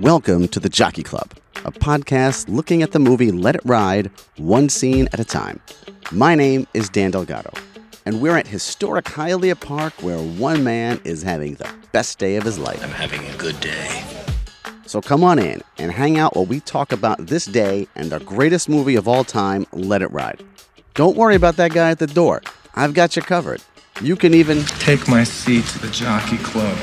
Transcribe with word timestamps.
Welcome 0.00 0.46
to 0.48 0.60
the 0.60 0.68
Jockey 0.68 1.02
Club, 1.02 1.32
a 1.64 1.72
podcast 1.72 2.48
looking 2.48 2.84
at 2.84 2.92
the 2.92 3.00
movie 3.00 3.32
Let 3.32 3.56
It 3.56 3.62
Ride, 3.64 4.12
one 4.36 4.68
scene 4.68 5.08
at 5.12 5.18
a 5.18 5.24
time. 5.24 5.58
My 6.12 6.36
name 6.36 6.68
is 6.72 6.88
Dan 6.88 7.10
Delgado, 7.10 7.52
and 8.06 8.20
we're 8.20 8.36
at 8.36 8.46
historic 8.46 9.06
Hialeah 9.06 9.58
Park 9.58 9.92
where 10.00 10.18
one 10.18 10.62
man 10.62 11.00
is 11.02 11.24
having 11.24 11.54
the 11.54 11.68
best 11.90 12.20
day 12.20 12.36
of 12.36 12.44
his 12.44 12.60
life. 12.60 12.80
I'm 12.80 12.90
having 12.90 13.24
a 13.28 13.36
good 13.38 13.58
day. 13.58 14.04
So 14.86 15.00
come 15.00 15.24
on 15.24 15.40
in 15.40 15.62
and 15.78 15.90
hang 15.90 16.16
out 16.16 16.36
while 16.36 16.46
we 16.46 16.60
talk 16.60 16.92
about 16.92 17.26
this 17.26 17.46
day 17.46 17.88
and 17.96 18.10
the 18.10 18.20
greatest 18.20 18.68
movie 18.68 18.94
of 18.94 19.08
all 19.08 19.24
time, 19.24 19.66
Let 19.72 20.02
It 20.02 20.12
Ride. 20.12 20.44
Don't 20.94 21.16
worry 21.16 21.34
about 21.34 21.56
that 21.56 21.72
guy 21.72 21.90
at 21.90 21.98
the 21.98 22.06
door. 22.06 22.42
I've 22.76 22.94
got 22.94 23.16
you 23.16 23.22
covered. 23.22 23.62
You 24.00 24.14
can 24.14 24.32
even 24.32 24.62
Take 24.78 25.08
my 25.08 25.24
seat 25.24 25.64
to 25.64 25.80
the 25.80 25.88
Jockey 25.88 26.38
Club. 26.38 26.78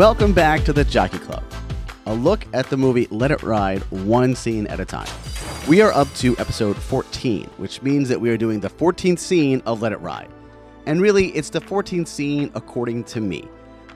Welcome 0.00 0.32
back 0.32 0.64
to 0.64 0.72
the 0.72 0.82
Jockey 0.82 1.18
Club, 1.18 1.44
a 2.06 2.14
look 2.14 2.46
at 2.54 2.70
the 2.70 2.76
movie 2.78 3.06
Let 3.10 3.30
It 3.30 3.42
Ride 3.42 3.82
one 3.90 4.34
scene 4.34 4.66
at 4.68 4.80
a 4.80 4.84
time. 4.86 5.06
We 5.68 5.82
are 5.82 5.92
up 5.92 6.08
to 6.14 6.34
episode 6.38 6.78
14, 6.78 7.44
which 7.58 7.82
means 7.82 8.08
that 8.08 8.18
we 8.18 8.30
are 8.30 8.38
doing 8.38 8.60
the 8.60 8.70
14th 8.70 9.18
scene 9.18 9.60
of 9.66 9.82
Let 9.82 9.92
It 9.92 10.00
Ride. 10.00 10.30
And 10.86 11.02
really, 11.02 11.26
it's 11.32 11.50
the 11.50 11.60
14th 11.60 12.08
scene 12.08 12.50
according 12.54 13.04
to 13.04 13.20
me. 13.20 13.46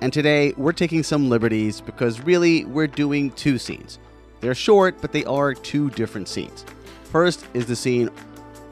And 0.02 0.12
today, 0.12 0.52
we're 0.58 0.74
taking 0.74 1.02
some 1.02 1.30
liberties 1.30 1.80
because 1.80 2.20
really, 2.20 2.66
we're 2.66 2.86
doing 2.86 3.30
two 3.30 3.56
scenes. 3.56 3.98
They're 4.40 4.54
short, 4.54 5.00
but 5.00 5.10
they 5.10 5.24
are 5.24 5.54
two 5.54 5.88
different 5.88 6.28
scenes. 6.28 6.66
First 7.04 7.46
is 7.54 7.64
the 7.64 7.76
scene 7.76 8.10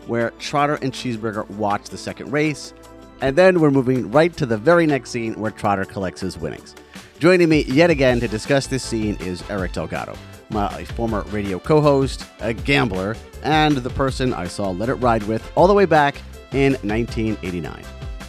where 0.07 0.33
Trotter 0.33 0.79
and 0.83 0.93
Cheeseburger 0.93 1.49
watch 1.53 1.89
the 1.89 1.97
second 1.97 2.31
race, 2.31 2.75
and 3.23 3.35
then 3.35 3.59
we're 3.59 3.71
moving 3.71 4.11
right 4.11 4.37
to 4.37 4.45
the 4.45 4.59
very 4.59 4.85
next 4.85 5.09
scene 5.09 5.33
where 5.41 5.51
Trotter 5.51 5.87
collects 5.87 6.21
his 6.21 6.37
winnings. 6.37 6.75
Joining 7.23 7.51
me 7.51 7.63
yet 7.69 7.89
again 7.89 8.19
to 8.19 8.27
discuss 8.27 8.67
this 8.67 8.83
scene 8.83 9.17
is 9.21 9.49
Eric 9.49 9.75
Delgado, 9.75 10.17
my 10.51 10.85
former 10.85 11.23
radio 11.29 11.61
co 11.61 11.81
host, 11.81 12.27
a 12.41 12.53
gambler, 12.53 13.15
and 13.45 13.77
the 13.77 13.91
person 13.91 14.35
I 14.35 14.49
saw 14.49 14.71
Let 14.71 14.89
It 14.89 14.95
Ride 14.95 15.23
with 15.23 15.49
all 15.55 15.69
the 15.69 15.73
way 15.73 15.85
back 15.85 16.17
in 16.51 16.73
1989. 16.83 17.85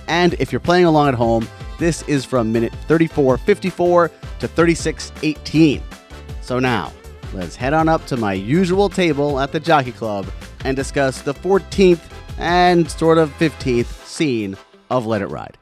And 0.08 0.36
if 0.36 0.52
you're 0.52 0.60
playing 0.60 0.86
along 0.86 1.08
at 1.08 1.16
home, 1.16 1.48
this 1.80 2.04
is 2.04 2.24
from 2.24 2.52
minute 2.52 2.72
3454 2.88 4.12
to 4.42 4.48
3618. 4.48 5.82
So 6.42 6.60
now, 6.60 6.94
let's 7.34 7.56
head 7.56 7.74
on 7.74 7.90
up 7.90 8.06
to 8.06 8.16
my 8.16 8.34
usual 8.34 8.90
table 8.90 9.40
at 9.40 9.52
the 9.52 9.60
Jockey 9.60 9.92
Club 9.92 10.28
and 10.66 10.78
discuss 10.78 11.24
the 11.24 11.34
14th 11.34 12.12
and 12.38 12.92
sort 12.92 13.18
of 13.18 13.32
15th 13.40 14.06
scene 14.06 14.56
of 14.92 15.08
Let 15.08 15.24
It 15.24 15.32
Ride. 15.32 15.58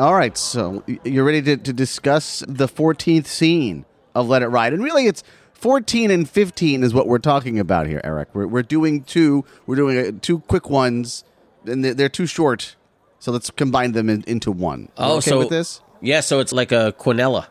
All 0.00 0.14
right, 0.14 0.34
so 0.34 0.82
you're 1.04 1.26
ready 1.26 1.42
to, 1.42 1.58
to 1.58 1.74
discuss 1.74 2.42
the 2.48 2.66
14th 2.66 3.26
scene 3.26 3.84
of 4.14 4.30
Let 4.30 4.40
It 4.40 4.46
Ride. 4.46 4.72
And 4.72 4.82
really, 4.82 5.04
it's 5.04 5.22
14 5.52 6.10
and 6.10 6.26
15 6.26 6.82
is 6.82 6.94
what 6.94 7.06
we're 7.06 7.18
talking 7.18 7.58
about 7.58 7.86
here, 7.86 8.00
Eric. 8.02 8.30
We're, 8.32 8.46
we're 8.46 8.62
doing 8.62 9.02
two, 9.02 9.44
we're 9.66 9.76
doing 9.76 10.18
two 10.20 10.38
quick 10.38 10.70
ones, 10.70 11.22
and 11.66 11.84
they're, 11.84 11.92
they're 11.92 12.08
too 12.08 12.24
short. 12.24 12.76
So 13.18 13.30
let's 13.30 13.50
combine 13.50 13.92
them 13.92 14.08
in, 14.08 14.24
into 14.26 14.50
one. 14.50 14.84
You 14.84 14.88
Oh, 14.96 15.16
okay 15.18 15.32
so 15.32 15.38
with 15.40 15.50
this? 15.50 15.82
Yeah, 16.00 16.20
so 16.20 16.40
it's 16.40 16.54
like 16.54 16.72
a 16.72 16.94
quinella. 16.98 17.48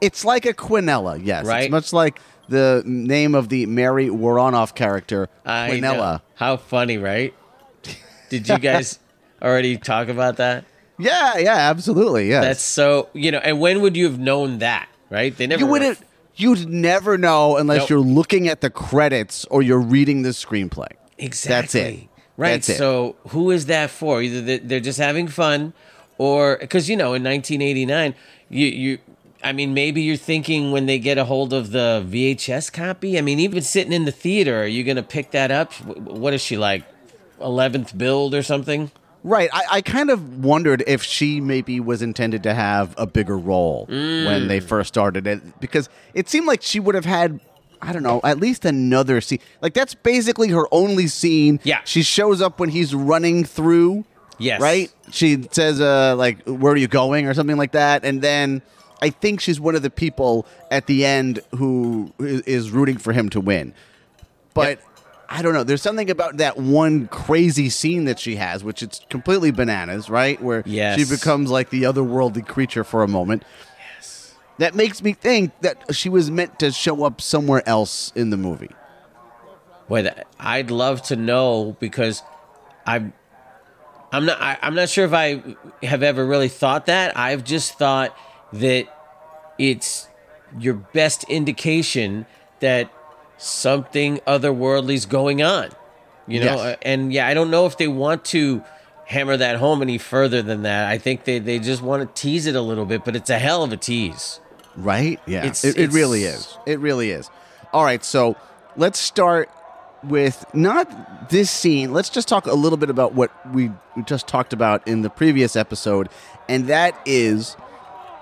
It's 0.00 0.24
like 0.24 0.46
a 0.46 0.54
quinella, 0.54 1.20
yes. 1.20 1.46
Right. 1.46 1.64
It's 1.64 1.72
much 1.72 1.92
like 1.92 2.20
the 2.48 2.84
name 2.86 3.34
of 3.34 3.48
the 3.48 3.66
Mary 3.66 4.06
Woronov 4.06 4.76
character, 4.76 5.28
I 5.44 5.70
Quinella. 5.70 5.96
know. 5.96 6.20
How 6.36 6.58
funny, 6.58 6.98
right? 6.98 7.34
Did 8.28 8.48
you 8.48 8.56
guys 8.60 9.00
already 9.42 9.78
talk 9.78 10.06
about 10.06 10.36
that? 10.36 10.64
Yeah, 11.00 11.38
yeah, 11.38 11.56
absolutely, 11.70 12.28
Yeah. 12.30 12.40
That's 12.40 12.62
so 12.62 13.08
you 13.12 13.30
know. 13.32 13.38
And 13.38 13.60
when 13.60 13.80
would 13.82 13.96
you 13.96 14.04
have 14.04 14.18
known 14.18 14.58
that? 14.58 14.88
Right? 15.10 15.36
They 15.36 15.46
never. 15.46 15.60
you 15.60 15.66
wouldn't. 15.66 15.98
You'd 16.36 16.68
never 16.68 17.18
know 17.18 17.56
unless 17.56 17.80
Nope. 17.80 17.90
you're 17.90 17.98
looking 18.00 18.48
at 18.48 18.60
the 18.60 18.70
credits 18.70 19.44
or 19.46 19.60
you're 19.62 19.80
reading 19.80 20.22
the 20.22 20.30
screenplay. 20.30 20.86
Exactly. 21.18 21.54
That's 21.56 21.74
it. 21.74 22.08
Right. 22.36 22.50
That's 22.52 22.68
it. 22.70 22.76
So 22.78 23.16
who 23.28 23.50
is 23.50 23.66
that 23.66 23.90
for? 23.90 24.22
Either 24.22 24.40
they- 24.40 24.58
they're 24.58 24.80
just 24.80 24.98
having 24.98 25.28
fun, 25.28 25.74
or 26.16 26.56
because 26.60 26.88
you 26.88 26.96
know 26.96 27.12
in 27.14 27.22
1989, 27.22 28.14
you 28.48 28.66
you. 28.66 28.98
I 29.42 29.52
mean, 29.52 29.72
maybe 29.72 30.02
you're 30.02 30.16
thinking 30.16 30.70
when 30.70 30.84
they 30.84 30.98
get 30.98 31.16
a 31.16 31.24
hold 31.24 31.54
of 31.54 31.70
the 31.72 32.04
VHS 32.06 32.70
copy. 32.70 33.16
I 33.18 33.22
mean, 33.22 33.40
even 33.40 33.62
sitting 33.62 33.92
in 33.92 34.04
the 34.04 34.12
theater, 34.12 34.62
are 34.62 34.66
you 34.66 34.84
going 34.84 34.96
to 34.98 35.02
pick 35.02 35.30
that 35.30 35.50
up? 35.50 35.72
Wh- 35.72 35.96
What 36.08 36.34
is 36.34 36.42
she 36.42 36.58
like, 36.58 36.84
11th 37.40 37.96
billed 37.96 38.34
or 38.34 38.42
something? 38.42 38.90
Right. 39.22 39.50
I, 39.52 39.62
I 39.70 39.80
kind 39.82 40.10
of 40.10 40.42
wondered 40.44 40.82
if 40.86 41.02
she 41.02 41.40
maybe 41.40 41.78
was 41.80 42.00
intended 42.02 42.42
to 42.44 42.54
have 42.54 42.94
a 42.96 43.06
bigger 43.06 43.36
role 43.38 43.86
when 43.88 43.96
Mm. 43.98 44.48
they 44.48 44.60
first 44.60 44.88
started 44.88 45.26
it 45.26 45.60
because 45.60 45.88
it 46.14 46.28
seemed 46.28 46.46
like 46.46 46.62
she 46.62 46.80
would 46.80 46.94
have 46.94 47.04
had. 47.04 47.40
I 47.82 47.94
don't 47.94 48.02
know, 48.02 48.20
at 48.24 48.38
least 48.38 48.66
another 48.66 49.22
scene. 49.22 49.38
Like 49.62 49.72
that's 49.72 49.94
basically 49.94 50.48
her 50.48 50.66
only 50.70 51.06
scene. 51.06 51.60
Yeah. 51.62 51.80
She 51.84 52.02
shows 52.02 52.42
up 52.42 52.60
when 52.60 52.68
he's 52.68 52.94
running 52.94 53.42
through. 53.42 54.04
Yes. 54.38 54.60
Right? 54.60 54.92
She 55.12 55.42
says 55.50 55.80
uh 55.80 56.14
like 56.16 56.42
where 56.46 56.74
are 56.74 56.76
you 56.76 56.88
going 56.88 57.26
or 57.26 57.32
something 57.32 57.56
like 57.56 57.72
that 57.72 58.04
and 58.04 58.20
then 58.20 58.60
I 59.00 59.08
think 59.08 59.40
she's 59.40 59.58
one 59.58 59.74
of 59.74 59.80
the 59.80 59.88
people 59.88 60.46
at 60.70 60.86
the 60.88 61.06
end 61.06 61.40
who 61.56 62.12
is, 62.18 62.42
is 62.42 62.70
rooting 62.70 62.98
for 62.98 63.14
him 63.14 63.30
to 63.30 63.40
win. 63.40 63.72
But 64.52 64.80
I 65.32 65.42
don't 65.42 65.54
know. 65.54 65.62
There's 65.62 65.80
something 65.82 66.10
about 66.10 66.38
that 66.38 66.56
one 66.56 67.06
crazy 67.06 67.68
scene 67.70 68.04
that 68.06 68.18
she 68.18 68.34
has, 68.36 68.64
which 68.64 68.82
it's 68.82 69.00
completely 69.10 69.52
bananas, 69.52 70.10
right? 70.10 70.42
Where 70.42 70.64
Yes. 70.66 70.98
she 70.98 71.04
becomes 71.04 71.50
like 71.50 71.70
the 71.70 71.84
otherworldly 71.84 72.44
creature 72.46 72.82
for 72.82 73.04
a 73.04 73.08
moment. 73.08 73.44
Yes. 73.96 74.34
That 74.58 74.74
makes 74.74 75.02
me 75.02 75.12
think 75.12 75.52
that 75.60 75.94
she 75.94 76.08
was 76.08 76.32
meant 76.32 76.58
to 76.58 76.72
show 76.72 77.04
up 77.04 77.20
somewhere 77.20 77.62
else 77.68 78.12
in 78.16 78.30
the 78.30 78.36
movie. 78.36 78.70
Boy, 79.88 80.02
that, 80.02 80.26
I'd 80.40 80.70
love 80.72 81.00
to 81.02 81.16
know 81.16 81.76
because 81.78 82.22
I'm 82.84 83.12
I'm 84.12 84.24
not 84.26 84.40
I, 84.40 84.58
I'm 84.62 84.74
not 84.74 84.88
sure 84.88 85.04
if 85.04 85.12
I 85.12 85.42
have 85.84 86.02
ever 86.02 86.26
really 86.26 86.48
thought 86.48 86.86
that. 86.86 87.16
I've 87.16 87.44
just 87.44 87.78
thought 87.78 88.16
that 88.52 88.86
it's 89.58 90.08
your 90.58 90.74
best 90.74 91.22
indication 91.24 92.26
that 92.58 92.90
something 93.40 94.18
otherworldly 94.26 94.94
is 94.94 95.06
going 95.06 95.42
on. 95.42 95.70
You 96.26 96.40
know, 96.40 96.46
Yes. 96.56 96.60
Uh, 96.60 96.76
and 96.82 97.12
yeah, 97.12 97.26
I 97.26 97.34
don't 97.34 97.50
know 97.50 97.66
if 97.66 97.76
they 97.78 97.88
want 97.88 98.24
to 98.26 98.62
hammer 99.06 99.36
that 99.36 99.56
home 99.56 99.82
any 99.82 99.98
further 99.98 100.42
than 100.42 100.62
that. 100.62 100.86
I 100.88 100.98
think 100.98 101.24
they 101.24 101.38
they 101.40 101.58
just 101.58 101.82
want 101.82 102.02
to 102.14 102.20
tease 102.22 102.46
it 102.46 102.54
a 102.54 102.60
little 102.60 102.84
bit, 102.86 103.04
but 103.04 103.16
it's 103.16 103.30
a 103.30 103.38
hell 103.38 103.64
of 103.64 103.72
a 103.72 103.76
tease. 103.76 104.40
Right? 104.76 105.18
Yeah. 105.26 105.40
It's- 105.40 105.64
it, 105.64 105.76
it 105.78 105.92
really 105.92 106.22
is. 106.24 106.56
It 106.66 106.78
really 106.78 107.10
is. 107.10 107.28
All 107.72 107.82
right. 107.84 108.04
So 108.04 108.36
let's 108.76 108.98
start 108.98 109.48
with 110.04 110.44
not 110.54 111.28
this 111.30 111.50
scene. 111.50 111.92
Let's 111.92 112.08
just 112.10 112.28
talk 112.28 112.46
a 112.46 112.54
little 112.54 112.78
bit 112.78 112.90
about 112.90 113.14
what 113.14 113.30
we 113.52 113.70
we 113.96 114.02
just 114.04 114.26
talked 114.28 114.52
about 114.52 114.86
in 114.86 115.02
the 115.02 115.10
previous 115.10 115.56
episode. 115.56 116.08
And 116.48 116.66
that 116.68 116.94
is 117.04 117.56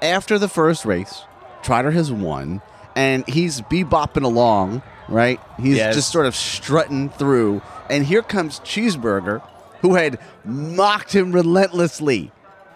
after 0.00 0.38
the 0.38 0.48
first 0.48 0.84
race, 0.84 1.22
Trotter 1.62 1.90
has 1.90 2.10
won 2.10 2.62
and 2.96 3.26
he's 3.28 3.60
bebopping 3.60 4.24
along, 4.24 4.82
right? 5.08 5.40
He's 5.60 5.76
Yes. 5.76 5.94
just 5.94 6.12
sort 6.12 6.26
of 6.26 6.34
strutting 6.36 7.10
through. 7.10 7.62
And 7.90 8.04
here 8.04 8.22
comes 8.22 8.60
Cheeseburger, 8.60 9.42
who 9.82 9.94
had 9.94 10.18
mocked 10.44 11.14
him 11.14 11.32
relentlessly 11.32 12.30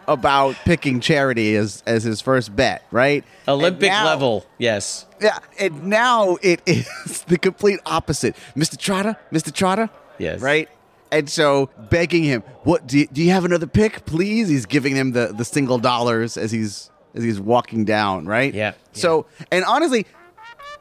about 0.09 0.57
picking 0.65 0.99
charity 1.01 1.55
as, 1.57 1.83
as 1.87 2.03
his 2.03 2.21
first 2.21 2.55
bet, 2.57 2.83
right? 2.91 3.25
Olympic 3.47 3.89
now- 3.91 4.05
level, 4.05 4.47
yes. 4.59 5.07
Yeah, 5.21 5.39
and 5.61 5.85
now 5.87 6.39
it 6.43 6.61
is 6.67 7.23
the 7.29 7.39
complete 7.39 7.79
opposite. 7.87 8.35
Mr. 8.57 8.77
Trotter, 8.77 9.17
Mr. 9.33 9.53
Trotter? 9.53 9.89
Yes. 10.19 10.41
Right? 10.41 10.69
And 11.13 11.29
so 11.29 11.69
begging 11.91 12.25
him, 12.25 12.43
what 12.65 12.87
do 12.87 12.99
you, 12.99 13.07
do 13.07 13.23
you 13.23 13.31
have 13.31 13.45
another 13.45 13.67
pick, 13.67 14.05
please? 14.07 14.49
He's 14.49 14.67
giving 14.67 14.97
him 14.97 15.13
the, 15.13 15.33
the 15.37 15.45
single 15.45 15.79
dollars 15.79 16.37
as 16.37 16.51
he's 16.51 16.91
as 17.15 17.23
he's 17.23 17.39
walking 17.39 17.85
down, 17.85 18.25
right? 18.25 18.55
Yeah, 18.55 18.73
So 18.93 19.27
and 19.51 19.65
honestly, 19.67 20.07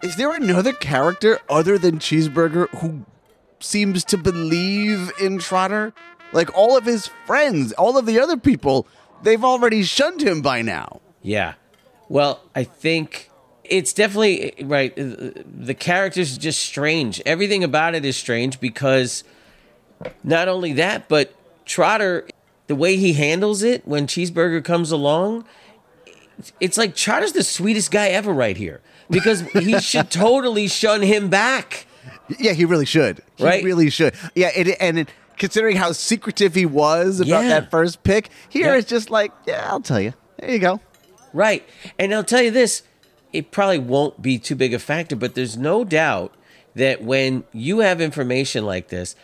is 0.02 0.16
there 0.16 0.34
another 0.34 0.74
character 0.74 1.40
other 1.50 1.78
than 1.78 2.00
Cheeseburger 2.00 2.70
who 2.80 3.06
seems 3.60 4.04
to 4.06 4.18
believe 4.18 5.12
in 5.22 5.38
Trotter? 5.38 5.94
Like 6.34 6.56
all 6.58 6.78
of 6.78 6.86
his 6.86 7.08
friends, 7.26 7.72
all 7.74 7.98
of 7.98 8.06
the 8.06 8.20
other 8.20 8.38
people, 8.38 8.88
they've 9.22 9.44
already 9.44 9.84
shunned 9.84 10.22
him 10.22 10.42
by 10.42 10.62
now. 10.62 11.02
Yeah. 11.22 11.54
Well, 12.10 12.42
I 12.56 12.64
think 12.64 13.30
it's 13.64 13.94
definitely 13.94 14.54
right. 14.64 14.98
Uh, 14.98 15.32
the 15.46 15.76
character's 15.78 16.38
just 16.38 16.64
strange. 16.64 17.22
Everything 17.26 17.64
about 17.64 17.96
it 17.96 18.04
is 18.06 18.18
strange 18.18 18.60
because 18.60 19.24
not 20.24 20.48
only 20.48 20.74
that, 20.74 21.08
but 21.08 21.34
Trotter, 21.66 22.28
the 22.68 22.76
way 22.76 22.98
he 22.98 23.14
handles 23.14 23.62
it 23.62 23.88
when 23.88 24.08
Cheeseburger 24.08 24.64
comes 24.64 24.92
along, 24.92 25.46
it's 26.60 26.78
like 26.78 26.96
Trotter's 26.96 27.34
the 27.34 27.44
sweetest 27.44 27.92
guy 27.92 28.08
ever 28.08 28.34
right 28.34 28.58
here 28.58 28.82
because 29.12 29.42
he 29.52 29.80
should 29.80 30.10
totally 30.10 30.68
shun 30.68 31.02
him 31.02 31.30
back. 31.30 31.86
Yeah, 32.40 32.54
he 32.54 32.66
really 32.66 32.86
should. 32.86 33.22
He 33.36 33.44
Right? 33.44 33.64
really 33.64 33.90
should. 33.90 34.14
Yeah, 34.36 34.50
it, 34.56 34.78
and 34.80 35.00
it, 35.00 35.10
considering 35.38 35.76
how 35.76 35.92
secretive 35.92 36.56
he 36.56 36.66
was 36.66 37.20
about 37.20 37.44
Yeah. 37.44 37.50
that 37.50 37.72
first 37.72 38.04
pick, 38.04 38.30
here 38.50 38.68
Yeah. 38.74 38.78
it's 38.80 38.90
just 38.90 39.10
like, 39.10 39.32
yeah, 39.46 39.68
I'll 39.70 39.82
tell 39.82 40.00
you. 40.00 40.14
There 40.40 40.50
you 40.52 40.60
go. 40.60 40.80
Right. 41.34 41.64
And 42.00 42.14
I'll 42.14 42.24
tell 42.24 42.42
you 42.42 42.52
this, 42.52 42.84
it 43.34 43.52
probably 43.52 43.80
won't 43.80 44.22
be 44.22 44.38
too 44.38 44.56
big 44.56 44.74
a 44.74 44.80
factor, 44.80 45.16
but 45.16 45.36
there's 45.36 45.58
no 45.58 45.84
doubt 45.84 46.34
that 46.76 47.04
when 47.04 47.44
you 47.54 47.80
have 47.80 48.00
information 48.02 48.66
like 48.66 48.88
this, 48.90 49.16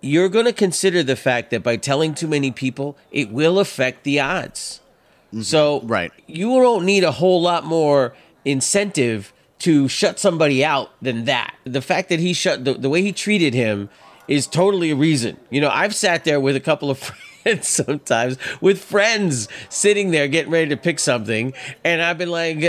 you're 0.00 0.28
going 0.28 0.44
to 0.44 0.52
consider 0.52 1.02
the 1.02 1.16
fact 1.16 1.50
that 1.50 1.62
by 1.62 1.76
telling 1.76 2.14
too 2.14 2.28
many 2.28 2.50
people, 2.50 2.96
it 3.10 3.30
will 3.30 3.58
affect 3.58 4.04
the 4.04 4.20
odds. 4.20 4.80
Mm-hmm. 5.28 5.42
So 5.42 5.80
Right. 5.82 6.12
you 6.26 6.48
don't 6.60 6.84
need 6.84 7.04
a 7.04 7.12
whole 7.12 7.40
lot 7.40 7.64
more 7.64 8.14
incentive 8.44 9.32
to 9.60 9.88
shut 9.88 10.18
somebody 10.18 10.64
out 10.64 10.90
than 11.00 11.24
that. 11.24 11.54
The 11.64 11.80
fact 11.82 12.08
that 12.10 12.20
he 12.20 12.32
shut 12.32 12.64
the, 12.64 12.74
the 12.74 12.90
way 12.90 13.02
he 13.02 13.12
treated 13.12 13.54
him 13.54 13.88
is 14.28 14.46
totally 14.46 14.90
a 14.90 14.96
reason. 14.96 15.36
You 15.50 15.60
know, 15.60 15.70
I've 15.70 15.94
sat 15.94 16.24
there 16.24 16.40
with 16.40 16.56
a 16.56 16.60
couple 16.60 16.90
of 16.90 16.98
friends 17.44 17.68
sometimes 17.68 18.38
with 18.62 18.82
friends 18.82 19.48
sitting 19.68 20.10
there 20.10 20.28
getting 20.28 20.50
ready 20.50 20.70
to 20.70 20.78
pick 20.78 20.98
something, 20.98 21.52
and 21.84 22.00
I've 22.00 22.16
been 22.16 22.30
like, 22.30 22.56
uh, 22.56 22.60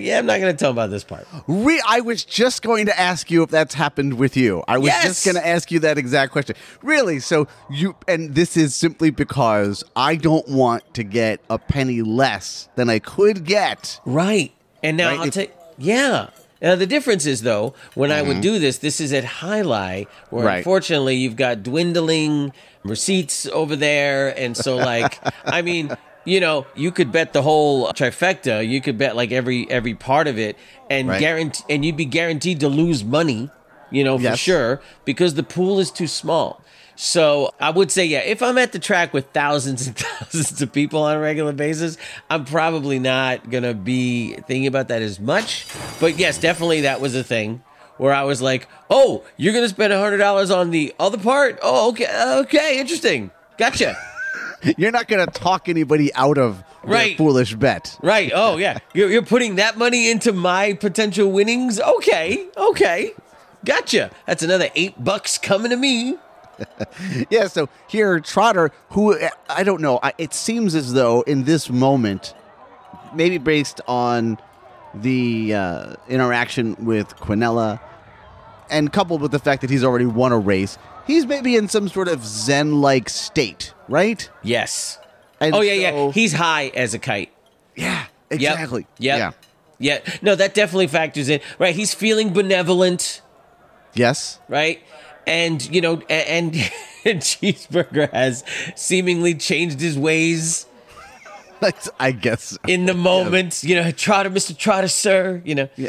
yeah, 0.00 0.18
I'm 0.18 0.26
not 0.26 0.38
going 0.40 0.52
to 0.52 0.56
tell 0.58 0.70
about 0.70 0.90
this 0.90 1.02
part. 1.02 1.26
Re- 1.48 1.82
I 1.86 2.00
was 2.00 2.24
just 2.24 2.62
going 2.62 2.86
to 2.86 2.98
ask 2.98 3.30
you 3.32 3.42
if 3.42 3.50
that's 3.50 3.74
happened 3.74 4.14
with 4.14 4.36
you. 4.36 4.62
I 4.68 4.78
was 4.78 4.86
Yes! 4.86 5.04
just 5.04 5.24
going 5.24 5.34
to 5.34 5.46
ask 5.46 5.72
you 5.72 5.80
that 5.80 5.98
exact 5.98 6.30
question. 6.32 6.54
Really? 6.82 7.18
So 7.18 7.48
you, 7.68 7.96
and 8.06 8.34
this 8.36 8.56
is 8.56 8.74
simply 8.76 9.10
because 9.10 9.82
I 9.96 10.14
don't 10.16 10.48
want 10.48 10.94
to 10.94 11.02
get 11.02 11.40
a 11.50 11.58
penny 11.58 12.02
less 12.02 12.68
than 12.76 12.88
I 12.88 13.00
could 13.00 13.44
get. 13.44 14.00
Right. 14.04 14.52
And 14.82 14.96
now 14.96 15.08
Right, 15.10 15.20
I'll 15.20 15.30
take, 15.30 15.52
yeah. 15.78 16.28
Now 16.62 16.74
the 16.74 16.86
difference 16.86 17.26
is 17.26 17.42
though, 17.42 17.74
when 17.94 18.10
I 18.10 18.22
would 18.22 18.40
do 18.40 18.58
this, 18.58 18.78
this 18.78 19.00
is 19.00 19.12
at 19.12 19.24
High 19.24 19.60
Hialeah, 19.62 20.06
where 20.30 20.40
Mm-hmm. 20.40 20.46
Right. 20.46 20.56
unfortunately 20.58 21.16
you've 21.16 21.36
got 21.36 21.62
dwindling 21.62 22.52
receipts 22.82 23.46
over 23.46 23.76
there, 23.76 24.36
and 24.38 24.56
so 24.56 24.78
like, 24.78 25.20
I 25.46 25.62
mean, 25.62 25.96
you 26.24 26.40
know, 26.40 26.66
you 26.74 26.90
could 26.92 27.12
bet 27.12 27.32
the 27.32 27.42
whole 27.42 27.88
trifecta. 27.92 28.66
You 28.66 28.80
could 28.80 28.96
bet 28.98 29.14
like 29.16 29.32
every 29.32 29.70
every 29.70 29.94
part 29.94 30.26
of 30.28 30.38
it, 30.38 30.56
and 30.90 31.08
Right. 31.08 31.20
guarantee, 31.20 31.64
and 31.68 31.84
you'd 31.84 31.96
be 31.96 32.04
guaranteed 32.06 32.60
to 32.60 32.68
lose 32.68 33.04
money, 33.04 33.50
you 33.90 34.02
know, 34.02 34.16
for 34.18 34.24
Yes. 34.24 34.38
sure, 34.38 34.80
because 35.04 35.34
the 35.34 35.42
pool 35.42 35.78
is 35.78 35.90
too 35.90 36.06
small. 36.08 36.62
So 36.96 37.52
I 37.60 37.70
would 37.70 37.90
say, 37.90 38.06
yeah, 38.06 38.20
if 38.20 38.42
I'm 38.42 38.56
at 38.58 38.72
the 38.72 38.78
track 38.78 39.12
with 39.12 39.26
thousands 39.32 39.86
and 39.86 39.96
thousands 39.96 40.60
of 40.62 40.72
people 40.72 41.02
on 41.02 41.16
a 41.16 41.20
regular 41.20 41.52
basis, 41.52 41.98
I'm 42.30 42.44
probably 42.44 42.98
not 42.98 43.50
gonna 43.50 43.74
be 43.74 44.34
thinking 44.34 44.66
about 44.66 44.88
that 44.88 45.02
as 45.02 45.20
much. 45.20 45.66
But 46.00 46.18
yes, 46.18 46.38
definitely 46.38 46.80
that 46.82 47.00
was 47.00 47.14
a 47.14 47.22
thing 47.22 47.62
where 47.98 48.12
I 48.14 48.24
was 48.24 48.40
like, 48.42 48.68
oh, 48.90 49.24
you're 49.36 49.54
gonna 49.54 49.68
spend 49.68 49.92
hundred 49.92 50.18
dollars 50.18 50.50
on 50.50 50.70
the 50.70 50.94
other 50.98 51.18
part? 51.18 51.58
Oh, 51.62 51.90
okay, 51.90 52.08
okay, 52.40 52.80
interesting, 52.80 53.30
gotcha. 53.58 53.96
You're 54.78 54.90
not 54.90 55.06
going 55.06 55.24
to 55.24 55.30
talk 55.30 55.68
anybody 55.68 56.12
out 56.14 56.38
of 56.38 56.64
Right. 56.82 57.16
foolish 57.16 57.54
bet. 57.54 57.96
Right. 58.02 58.32
Oh, 58.34 58.56
yeah. 58.56 58.78
You're, 58.94 59.10
you're 59.10 59.22
putting 59.22 59.56
that 59.56 59.76
money 59.76 60.10
into 60.10 60.32
my 60.32 60.72
potential 60.72 61.30
winnings? 61.30 61.78
Okay. 61.78 62.46
Okay. 62.56 63.12
Gotcha. 63.64 64.10
That's 64.24 64.42
another 64.42 64.70
eight 64.74 65.02
bucks 65.04 65.36
coming 65.38 65.70
to 65.70 65.76
me. 65.76 66.16
Yeah, 67.30 67.46
so 67.48 67.68
here 67.88 68.18
Trotter, 68.20 68.70
who 68.90 69.18
I 69.48 69.62
don't 69.62 69.80
know, 69.80 69.98
I, 70.02 70.12
it 70.18 70.32
seems 70.34 70.74
as 70.74 70.92
though 70.92 71.22
in 71.22 71.44
this 71.44 71.68
moment, 71.70 72.34
maybe 73.14 73.38
based 73.38 73.80
on 73.86 74.38
the 74.94 75.54
uh, 75.54 75.94
interaction 76.08 76.74
with 76.84 77.16
Quinella, 77.16 77.80
and 78.70 78.92
coupled 78.92 79.20
with 79.22 79.30
the 79.32 79.38
fact 79.38 79.60
that 79.60 79.70
he's 79.70 79.84
already 79.84 80.06
won 80.06 80.32
a 80.32 80.38
race, 80.38 80.78
he's 81.06 81.26
maybe 81.26 81.56
in 81.56 81.68
some 81.68 81.88
sort 81.88 82.08
of 82.08 82.24
zen-like 82.24 83.08
state, 83.08 83.72
right? 83.88 84.28
Yes. 84.42 84.98
And 85.40 85.54
oh, 85.54 85.60
yeah, 85.60 85.74
yeah. 85.74 86.10
He's 86.12 86.32
high 86.32 86.68
as 86.74 86.94
a 86.94 86.98
kite. 86.98 87.32
Yeah, 87.76 88.06
Yep. 88.30 88.40
exactly. 88.40 88.86
Yep. 88.98 89.18
Yeah. 89.18 89.30
Yeah. 89.78 90.14
No, 90.22 90.34
that 90.34 90.54
definitely 90.54 90.86
factors 90.86 91.28
in. 91.28 91.40
Right. 91.58 91.74
He's 91.76 91.92
feeling 91.94 92.32
benevolent. 92.32 93.20
Yes. 93.94 94.40
Right. 94.48 94.82
And, 95.26 95.64
you 95.74 95.80
know, 95.80 96.00
and, 96.08 96.54
and 97.04 97.20
Cheeseburger 97.20 98.10
has 98.12 98.44
seemingly 98.76 99.34
changed 99.34 99.80
his 99.80 99.98
ways 99.98 100.66
I 101.98 102.12
guess. 102.12 102.56
in 102.68 102.86
the 102.86 102.94
moment. 102.94 103.64
You 103.64 103.76
know, 103.76 103.90
Trotter, 103.90 104.30
Mr. 104.30 104.56
Trotter, 104.56 104.88
sir. 104.88 105.42
You 105.44 105.54
know. 105.54 105.68
Yeah. 105.76 105.88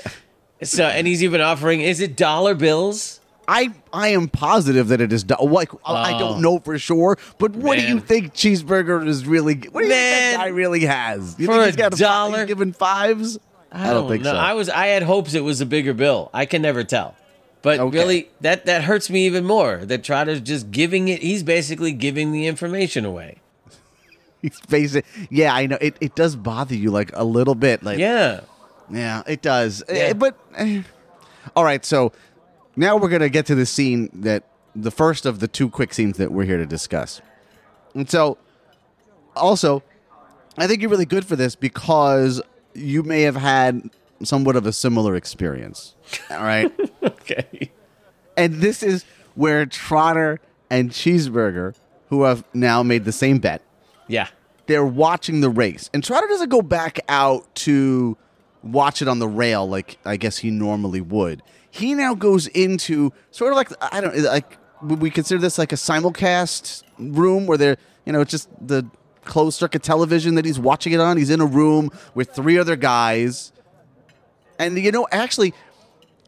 So, 0.63 0.85
and 0.85 1.05
he's 1.05 1.23
even 1.23 1.39
offering, 1.41 1.81
is 1.81 1.99
it 1.99 2.15
dollar 2.15 2.55
bills? 2.55 3.19
I 3.49 3.73
I 3.93 4.09
am 4.09 4.27
positive 4.27 4.87
that 4.89 4.99
it 5.01 5.13
is. 5.13 5.23
do- 5.23 5.35
Like 5.39 5.71
I 5.85 6.13
Oh. 6.15 6.19
don't 6.19 6.41
know 6.41 6.59
for 6.59 6.77
sure, 6.79 7.17
but 7.37 7.51
what 7.55 7.77
do 7.77 7.85
you 7.87 7.99
think 7.99 8.33
Cheeseburger 8.33 9.05
is 9.07 9.25
really? 9.27 9.53
What 9.55 9.81
do 9.81 9.87
you 9.87 9.93
think 9.93 10.33
that 10.33 10.37
guy 10.37 10.47
really 10.47 10.81
has? 10.85 11.35
You 11.39 11.45
For 11.45 11.53
think 11.53 11.63
a 11.63 11.65
he's 11.67 11.75
got 11.75 11.91
fi- 11.93 11.97
dollar? 11.99 12.37
he's 12.39 12.47
giving 12.47 12.73
fives? 12.73 13.37
I, 13.71 13.93
don't, 13.93 14.09
think 14.09 14.23
know. 14.23 14.31
so. 14.31 14.37
I 14.37 14.53
was 14.53 14.69
I 14.69 14.87
had 14.87 15.03
hopes 15.03 15.33
it 15.33 15.43
was 15.43 15.61
a 15.61 15.65
bigger 15.65 15.93
bill. 15.93 16.29
I 16.33 16.45
can 16.45 16.61
never 16.61 16.83
tell. 16.83 17.15
But 17.67 17.79
Okay. 17.81 17.97
really 17.97 18.29
that 18.39 18.65
that 18.65 18.85
hurts 18.85 19.09
me 19.09 19.25
even 19.25 19.43
more. 19.43 19.81
That 19.83 20.01
Trotter's 20.01 20.39
just 20.39 20.71
giving 20.71 21.09
it 21.09 21.21
he's 21.21 21.43
basically 21.43 21.91
giving 21.91 22.31
the 22.31 22.47
information 22.47 23.03
away. 23.03 23.41
He's 24.41 24.57
basic. 24.69 25.03
Yeah, 25.29 25.53
I 25.53 25.65
know. 25.65 25.77
It, 25.81 25.97
it 25.99 26.15
does 26.15 26.35
bother 26.37 26.75
you 26.75 26.91
like 26.91 27.11
a 27.13 27.25
little 27.25 27.55
bit. 27.55 27.83
Like 27.83 27.97
Yeah. 27.97 28.41
yeah, 28.89 29.23
it 29.27 29.41
does. 29.41 29.83
Eh, 29.89 30.07
Yeah. 30.07 30.13
but 30.13 30.37
eh. 30.55 30.83
all 31.57 31.65
right, 31.65 31.83
so 31.83 32.13
now 32.77 32.95
we're 32.95 33.09
gonna 33.09 33.27
get 33.27 33.45
to 33.47 33.55
the 33.55 33.65
scene 33.65 34.09
that 34.13 34.43
the 34.73 34.91
first 34.91 35.25
of 35.25 35.39
the 35.39 35.47
two 35.49 35.69
quick 35.69 35.93
scenes 35.93 36.17
that 36.19 36.31
we're 36.31 36.45
here 36.45 36.57
to 36.57 36.65
discuss. 36.67 37.19
And 37.95 38.09
so, 38.09 38.37
also, 39.35 39.83
I 40.57 40.67
think 40.67 40.81
you're 40.81 40.91
really 40.91 41.05
good 41.05 41.25
for 41.25 41.35
this 41.35 41.55
because 41.55 42.41
you 42.75 43.03
may 43.03 43.23
have 43.23 43.35
had 43.35 43.89
somewhat 44.23 44.55
of 44.55 44.65
a 44.65 44.71
similar 44.71 45.15
experience. 45.17 45.95
All 46.29 46.43
right. 46.43 46.71
Okay. 47.07 47.71
and 48.35 48.55
this 48.55 48.83
is 48.83 49.05
where 49.35 49.65
Trotter 49.65 50.39
and 50.69 50.89
Cheeseburger, 50.91 51.75
who 52.09 52.23
have 52.23 52.43
now 52.53 52.83
made 52.83 53.05
the 53.05 53.11
same 53.11 53.37
bet, 53.39 53.61
Yeah. 54.07 54.27
they're 54.65 54.85
watching 54.85 55.41
the 55.41 55.49
race. 55.49 55.89
And 55.93 56.03
Trotter 56.03 56.27
doesn't 56.27 56.49
go 56.49 56.61
back 56.61 56.99
out 57.09 57.53
to 57.55 58.17
watch 58.63 59.01
it 59.01 59.07
on 59.07 59.19
the 59.19 59.27
rail 59.27 59.67
like 59.69 59.97
I 60.05 60.17
guess 60.17 60.37
he 60.39 60.49
normally 60.51 61.01
would. 61.01 61.41
He 61.69 61.93
now 61.93 62.15
goes 62.15 62.47
into 62.47 63.13
sort 63.31 63.51
of 63.53 63.57
like 63.57 63.71
I 63.93 64.01
don't 64.01 64.17
like 64.17 64.57
would 64.81 64.99
we 65.01 65.09
consider 65.09 65.39
this 65.39 65.57
like 65.57 65.71
a 65.71 65.75
simulcast 65.75 66.83
room 66.97 67.45
where 67.45 67.57
they're 67.57 67.77
you 68.05 68.11
know 68.13 68.21
it's 68.21 68.31
just 68.31 68.49
the 68.65 68.85
closed 69.23 69.57
circuit 69.59 69.83
television 69.83 70.35
that 70.35 70.45
he's 70.45 70.57
watching 70.59 70.93
it 70.93 70.99
on. 70.99 71.17
He's 71.17 71.29
in 71.29 71.39
a 71.41 71.45
room 71.45 71.91
with 72.15 72.31
three 72.31 72.57
other 72.57 72.75
guys. 72.75 73.51
And 74.59 74.77
you 74.77 74.91
know, 74.91 75.07
actually, 75.11 75.53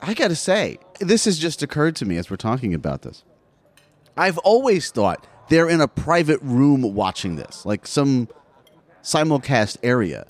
I 0.01 0.13
got 0.13 0.29
to 0.29 0.35
say, 0.35 0.77
this 0.99 1.25
has 1.25 1.37
just 1.37 1.61
occurred 1.61 1.95
to 1.97 2.05
me 2.05 2.17
as 2.17 2.29
we're 2.29 2.37
talking 2.37 2.73
about 2.73 3.01
this. 3.01 3.23
I've 4.17 4.37
always 4.39 4.91
thought 4.91 5.25
they're 5.49 5.69
in 5.69 5.81
a 5.81 5.87
private 5.87 6.39
room 6.41 6.81
watching 6.93 7.35
this, 7.35 7.65
like 7.65 7.85
some 7.87 8.27
simulcast 9.03 9.77
area. 9.83 10.25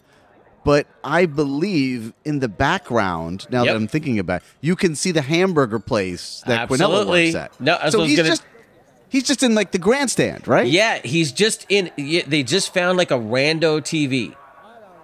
But 0.63 0.87
I 1.03 1.25
believe 1.25 2.13
in 2.25 2.39
the 2.39 2.49
background, 2.49 3.47
now 3.49 3.63
Yep. 3.63 3.73
that 3.73 3.75
I'm 3.77 3.87
thinking 3.87 4.19
about 4.19 4.41
it, 4.41 4.47
you 4.61 4.75
can 4.75 4.95
see 4.95 5.11
the 5.11 5.21
hamburger 5.21 5.79
place 5.79 6.43
that 6.47 6.67
Quinella 6.69 7.07
works 7.07 7.35
at. 7.35 7.59
No, 7.59 7.73
so 7.75 7.79
what 7.79 7.93
I 7.93 7.97
was 7.97 8.07
he's 8.09 8.17
gonna- 8.17 8.29
just 8.29 8.43
he's 9.07 9.23
just 9.23 9.41
in 9.41 9.55
like 9.55 9.71
the 9.71 9.77
grandstand, 9.79 10.47
right? 10.47 10.67
Yeah, 10.67 10.99
he's 11.03 11.31
just 11.31 11.65
in 11.69 11.89
they 11.97 12.43
just 12.43 12.73
found 12.73 12.97
like 12.97 13.09
a 13.11 13.15
rando 13.17 13.79
TV. 13.81 14.35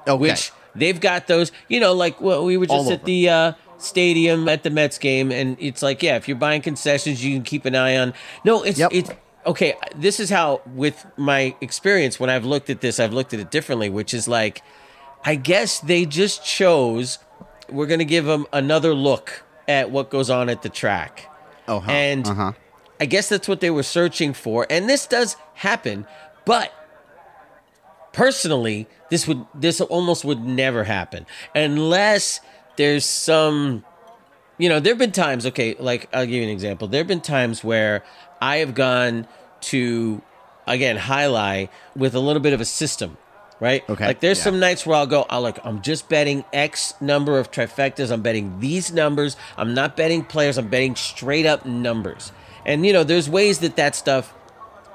Okay. 0.07 0.21
which 0.21 0.51
they've 0.75 0.99
got 0.99 1.25
those 1.25 1.51
you 1.67 1.79
know 1.79 1.93
like 1.93 2.21
well, 2.21 2.45
we 2.45 2.57
were 2.57 2.67
All 2.69 2.79
just 2.83 2.91
at 2.91 2.99
over. 2.99 3.05
the 3.05 3.29
uh 3.29 3.51
stadium 3.77 4.47
at 4.49 4.63
the 4.63 4.69
Mets 4.69 4.97
game 4.97 5.31
and 5.31 5.57
it's 5.59 5.81
like 5.81 6.01
yeah 6.03 6.15
if 6.15 6.27
you're 6.27 6.37
buying 6.37 6.61
concessions 6.61 7.23
you 7.23 7.35
can 7.35 7.43
keep 7.43 7.65
an 7.65 7.75
eye 7.75 7.97
on 7.97 8.13
no 8.43 8.63
it's 8.63 8.79
Yep. 8.79 8.91
it's 8.93 9.09
okay 9.45 9.75
this 9.95 10.19
is 10.19 10.29
how 10.29 10.61
with 10.73 11.05
my 11.17 11.55
experience 11.61 12.19
when 12.19 12.29
I've 12.29 12.45
looked 12.45 12.69
at 12.69 12.81
this 12.81 12.99
I've 12.99 13.13
looked 13.13 13.33
at 13.33 13.39
it 13.39 13.51
differently 13.51 13.89
which 13.89 14.13
is 14.13 14.27
like 14.27 14.61
I 15.23 15.35
guess 15.35 15.79
they 15.79 16.05
just 16.05 16.45
chose 16.45 17.19
we're 17.69 17.87
going 17.87 17.99
to 17.99 18.05
give 18.05 18.25
them 18.25 18.45
another 18.53 18.93
look 18.93 19.43
at 19.67 19.89
what 19.91 20.09
goes 20.09 20.29
on 20.29 20.49
at 20.49 20.61
the 20.61 20.69
track 20.69 21.29
Oh, 21.67 21.79
huh. 21.79 21.91
and 21.91 22.27
uh-huh. 22.27 22.51
I 22.99 23.05
guess 23.07 23.27
that's 23.27 23.47
what 23.47 23.59
they 23.59 23.71
were 23.71 23.83
searching 23.83 24.33
for, 24.33 24.65
and 24.69 24.87
this 24.87 25.05
does 25.07 25.35
happen. 25.55 26.05
But 26.45 26.71
personally, 28.13 28.87
this 29.09 29.27
would 29.27 29.45
this 29.53 29.81
almost 29.81 30.23
would 30.25 30.43
never 30.45 30.83
happen 30.83 31.25
unless 31.53 32.39
there's 32.77 33.05
some. 33.05 33.85
You 34.57 34.69
know, 34.69 34.79
there 34.79 34.91
have 34.91 34.99
been 34.99 35.11
times. 35.11 35.45
Okay, 35.45 35.75
like 35.79 36.07
I'll 36.13 36.25
give 36.25 36.35
you 36.35 36.43
an 36.43 36.49
example. 36.49 36.87
There 36.87 36.99
have 36.99 37.07
been 37.07 37.21
times 37.21 37.63
where 37.63 38.03
I 38.41 38.57
have 38.57 38.73
gone 38.73 39.27
to 39.61 40.21
again 40.67 40.97
Hialeah 40.97 41.69
with 41.95 42.15
a 42.15 42.19
little 42.19 42.41
bit 42.41 42.53
of 42.53 42.61
a 42.61 42.65
system. 42.65 43.17
Right. 43.57 43.89
Okay, 43.89 44.07
Like 44.07 44.19
there's 44.19 44.39
yeah. 44.39 44.43
some 44.43 44.59
nights 44.59 44.85
where 44.85 44.97
I'll 44.97 45.07
go, 45.07 45.25
I'll 45.29 45.39
like, 45.39 45.65
I'm 45.65 45.81
just 45.81 46.09
betting 46.09 46.43
X 46.51 46.93
number 46.99 47.39
of 47.39 47.51
trifectas. 47.51 48.11
I'm 48.11 48.21
betting 48.21 48.59
these 48.59 48.91
numbers. 48.91 49.37
I'm 49.55 49.73
not 49.73 49.95
betting 49.95 50.25
players. 50.25 50.57
I'm 50.57 50.67
betting 50.67 50.97
straight 50.97 51.45
up 51.45 51.65
numbers. 51.65 52.33
And 52.65 52.85
you 52.85 52.91
know, 52.91 53.05
there's 53.05 53.29
ways 53.29 53.59
that 53.59 53.77
that 53.77 53.95
stuff 53.95 54.33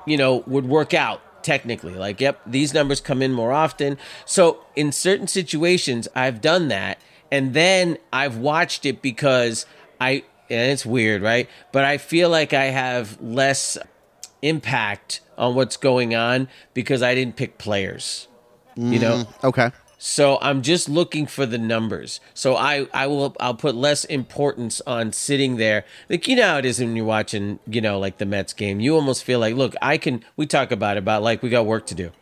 you 0.06 0.16
know, 0.16 0.42
would 0.46 0.66
work 0.66 0.94
out 0.94 1.20
technically. 1.42 1.94
Like, 1.94 2.20
yep, 2.20 2.40
these 2.46 2.74
numbers 2.74 3.00
come 3.00 3.22
in 3.22 3.32
more 3.32 3.52
often. 3.52 3.96
So 4.24 4.64
in 4.76 4.92
certain 4.92 5.26
situations, 5.26 6.08
I've 6.14 6.40
done 6.40 6.68
that. 6.68 7.00
And 7.30 7.54
then 7.54 7.98
I've 8.12 8.36
watched 8.36 8.84
it 8.84 9.02
because 9.02 9.66
I, 10.00 10.24
and 10.48 10.72
it's 10.72 10.84
weird, 10.84 11.22
right? 11.22 11.48
But 11.72 11.84
I 11.84 11.98
feel 11.98 12.28
like 12.28 12.52
I 12.52 12.66
have 12.66 13.20
less 13.20 13.78
impact 14.42 15.20
on 15.38 15.54
what's 15.54 15.76
going 15.76 16.14
on 16.14 16.48
because 16.74 17.02
I 17.02 17.14
didn't 17.14 17.36
pick 17.36 17.58
players, 17.58 18.28
you 18.76 18.98
know? 18.98 19.24
Mm, 19.24 19.44
okay. 19.44 19.70
So 20.02 20.38
I'm 20.40 20.62
just 20.62 20.88
looking 20.88 21.26
for 21.26 21.44
the 21.44 21.58
numbers. 21.58 22.20
So 22.32 22.56
I, 22.56 22.86
I 22.94 23.06
will 23.06 23.36
I'll 23.38 23.54
put 23.54 23.74
less 23.74 24.06
importance 24.06 24.80
on 24.86 25.12
sitting 25.12 25.58
there. 25.58 25.84
Like 26.08 26.26
you 26.26 26.36
know 26.36 26.46
how 26.46 26.56
it 26.56 26.64
is 26.64 26.80
when 26.80 26.96
you're 26.96 27.04
watching, 27.04 27.58
you 27.66 27.82
know, 27.82 27.98
like 27.98 28.16
the 28.16 28.24
Mets 28.24 28.54
game. 28.54 28.80
You 28.80 28.94
almost 28.94 29.24
feel 29.24 29.38
like, 29.38 29.56
look, 29.56 29.74
I 29.82 29.98
can 29.98 30.24
we 30.36 30.46
talk 30.46 30.72
about 30.72 30.96
it 30.96 31.00
about 31.00 31.22
like 31.22 31.42
we 31.42 31.50
got 31.50 31.66
work 31.66 31.84
to 31.88 31.94
do. 31.94 32.12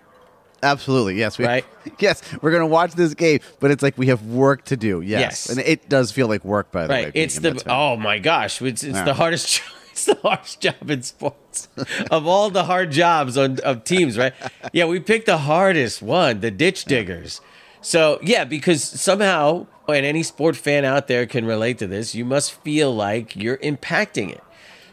Absolutely. 0.62 1.16
Yes. 1.16 1.38
We, 1.38 1.44
Right? 1.46 1.64
Yes. 1.98 2.22
We're 2.42 2.50
going 2.50 2.60
to 2.62 2.66
watch 2.66 2.92
this 2.92 3.14
game, 3.14 3.40
but 3.60 3.70
it's 3.70 3.82
like 3.82 3.96
we 3.96 4.08
have 4.08 4.22
work 4.26 4.64
to 4.66 4.76
do. 4.76 5.00
Yes. 5.00 5.20
Yes. 5.20 5.48
And 5.50 5.58
it 5.60 5.88
does 5.88 6.12
feel 6.12 6.28
like 6.28 6.44
work, 6.44 6.70
by 6.70 6.86
the 6.86 6.92
way. 6.92 7.04
Right. 7.04 7.12
being 7.12 7.24
It's 7.24 7.38
the 7.38 7.62
oh 7.66 7.96
my 7.96 8.18
gosh, 8.18 8.60
it's 8.62 8.82
it's 8.82 8.96
Yeah. 8.98 9.04
the 9.04 9.14
hardest 9.14 9.48
job. 9.56 9.66
It's 9.92 10.04
the 10.04 10.14
hardest 10.22 10.60
job 10.60 10.90
in 10.90 11.02
sports 11.02 11.68
of 12.10 12.26
all 12.26 12.50
the 12.50 12.64
hard 12.64 12.92
jobs 12.92 13.36
on 13.36 13.58
of 13.60 13.82
teams, 13.84 14.16
right? 14.16 14.32
Yeah, 14.72 14.84
we 14.84 15.00
picked 15.00 15.26
the 15.26 15.38
hardest 15.38 16.02
one, 16.02 16.38
the 16.40 16.50
ditch 16.52 16.84
diggers. 16.84 17.40
So 17.80 18.18
yeah, 18.22 18.44
because 18.44 18.82
somehow, 18.84 19.66
and 19.88 20.04
any 20.06 20.22
sport 20.22 20.54
fan 20.56 20.84
out 20.84 21.08
there 21.08 21.26
can 21.26 21.46
relate 21.46 21.78
to 21.78 21.86
this, 21.88 22.14
you 22.14 22.24
must 22.24 22.52
feel 22.62 22.94
like 22.94 23.34
you're 23.34 23.56
impacting 23.58 24.30
it. 24.30 24.42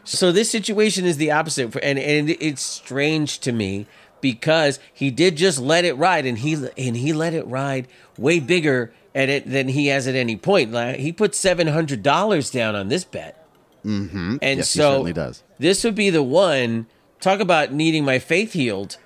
So 0.06 0.32
this 0.32 0.50
situation 0.50 1.06
is 1.06 1.18
the 1.18 1.30
opposite, 1.32 1.72
for, 1.72 1.80
and 1.84 2.00
and 2.00 2.30
it's 2.40 2.62
strange 2.64 3.40
to 3.40 3.52
me 3.52 3.86
because 4.34 4.80
he 4.92 5.12
did 5.12 5.36
just 5.36 5.60
let 5.60 5.86
it 5.86 5.94
ride, 5.94 6.26
and 6.26 6.40
he 6.40 6.54
and 6.78 6.98
he 6.98 7.14
let 7.14 7.34
it 7.34 7.46
ride 7.46 7.88
way 8.18 8.40
bigger 8.40 8.94
at 9.14 9.30
it 9.30 9.50
than 9.50 9.68
he 9.68 9.88
has 9.88 10.08
at 10.08 10.16
any 10.16 10.36
point. 10.36 10.72
Like, 10.72 10.98
he 10.98 11.12
put 11.12 11.36
seven 11.36 11.68
hundred 11.68 12.02
dollars 12.02 12.50
down 12.50 12.76
on 12.76 12.88
this 12.88 13.04
bet, 13.04 13.48
mm-hmm. 13.86 14.38
and 14.42 14.58
Yes, 14.58 14.74
he 14.74 14.80
so 14.80 14.92
certainly 14.92 15.14
does. 15.14 15.44
this 15.60 15.84
would 15.84 15.96
be 15.96 16.10
the 16.10 16.24
one. 16.24 16.88
Talk 17.20 17.40
about 17.40 17.72
needing 17.72 18.04
my 18.04 18.20
faith 18.20 18.54
healed. 18.54 18.98